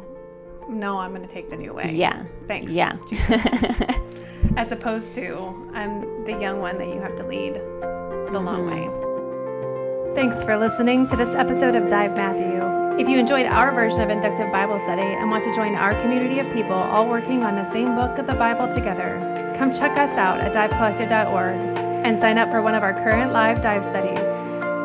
no, 0.69 0.99
I'm 0.99 1.15
going 1.15 1.27
to 1.27 1.33
take 1.33 1.51
the 1.51 1.57
new 1.57 1.73
way. 1.73 1.93
Yeah. 1.95 2.25
Thanks. 2.49 2.73
Yeah. 2.73 2.97
As 4.57 4.73
opposed 4.73 5.13
to 5.15 5.71
I'm 5.73 6.25
the 6.25 6.33
young 6.33 6.61
one 6.61 6.77
that 6.77 6.89
you 6.89 7.01
have 7.01 7.15
to 7.17 7.27
lead 7.27 7.55
the 7.55 7.61
mm-hmm. 7.61 8.45
long 8.45 8.67
way. 8.67 10.17
Thanks 10.17 10.43
for 10.43 10.57
listening 10.57 11.07
to 11.09 11.17
this 11.17 11.29
episode 11.29 11.77
of 11.77 11.89
Dive 11.89 12.17
Matthew. 12.17 12.86
If 12.99 13.11
you 13.11 13.19
enjoyed 13.19 13.45
our 13.45 13.75
version 13.75 14.01
of 14.01 14.09
inductive 14.09 14.51
Bible 14.51 14.79
study 14.79 15.03
and 15.03 15.31
want 15.31 15.45
to 15.45 15.55
join 15.55 15.75
our 15.75 15.93
community 16.01 16.39
of 16.39 16.51
people 16.55 16.73
all 16.73 17.07
working 17.07 17.43
on 17.43 17.55
the 17.55 17.71
same 17.71 17.95
book 17.95 18.17
of 18.17 18.27
the 18.27 18.33
Bible 18.33 18.73
together, 18.73 19.21
come 19.59 19.75
check 19.75 19.99
us 19.99 20.17
out 20.17 20.41
at 20.41 20.55
divecollective.org 20.55 21.77
and 22.07 22.19
sign 22.19 22.39
up 22.39 22.51
for 22.51 22.63
one 22.63 22.75
of 22.75 22.83
our 22.83 22.95
current 22.95 23.35
live 23.35 23.61
dive 23.61 23.85
studies. 23.85 24.19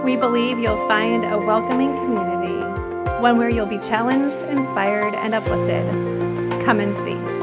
We 0.04 0.17
believe 0.17 0.60
you'll 0.60 0.86
find 0.89 1.24
a 1.24 1.38
welcoming 1.38 1.93
community, 1.93 2.60
one 3.21 3.38
where 3.38 3.50
you'll 3.50 3.65
be 3.65 3.80
challenged, 3.80 4.41
inspired, 4.43 5.15
and 5.15 5.34
uplifted. 5.34 5.88
Come 6.65 6.82
and 6.82 6.93
see. 7.06 7.40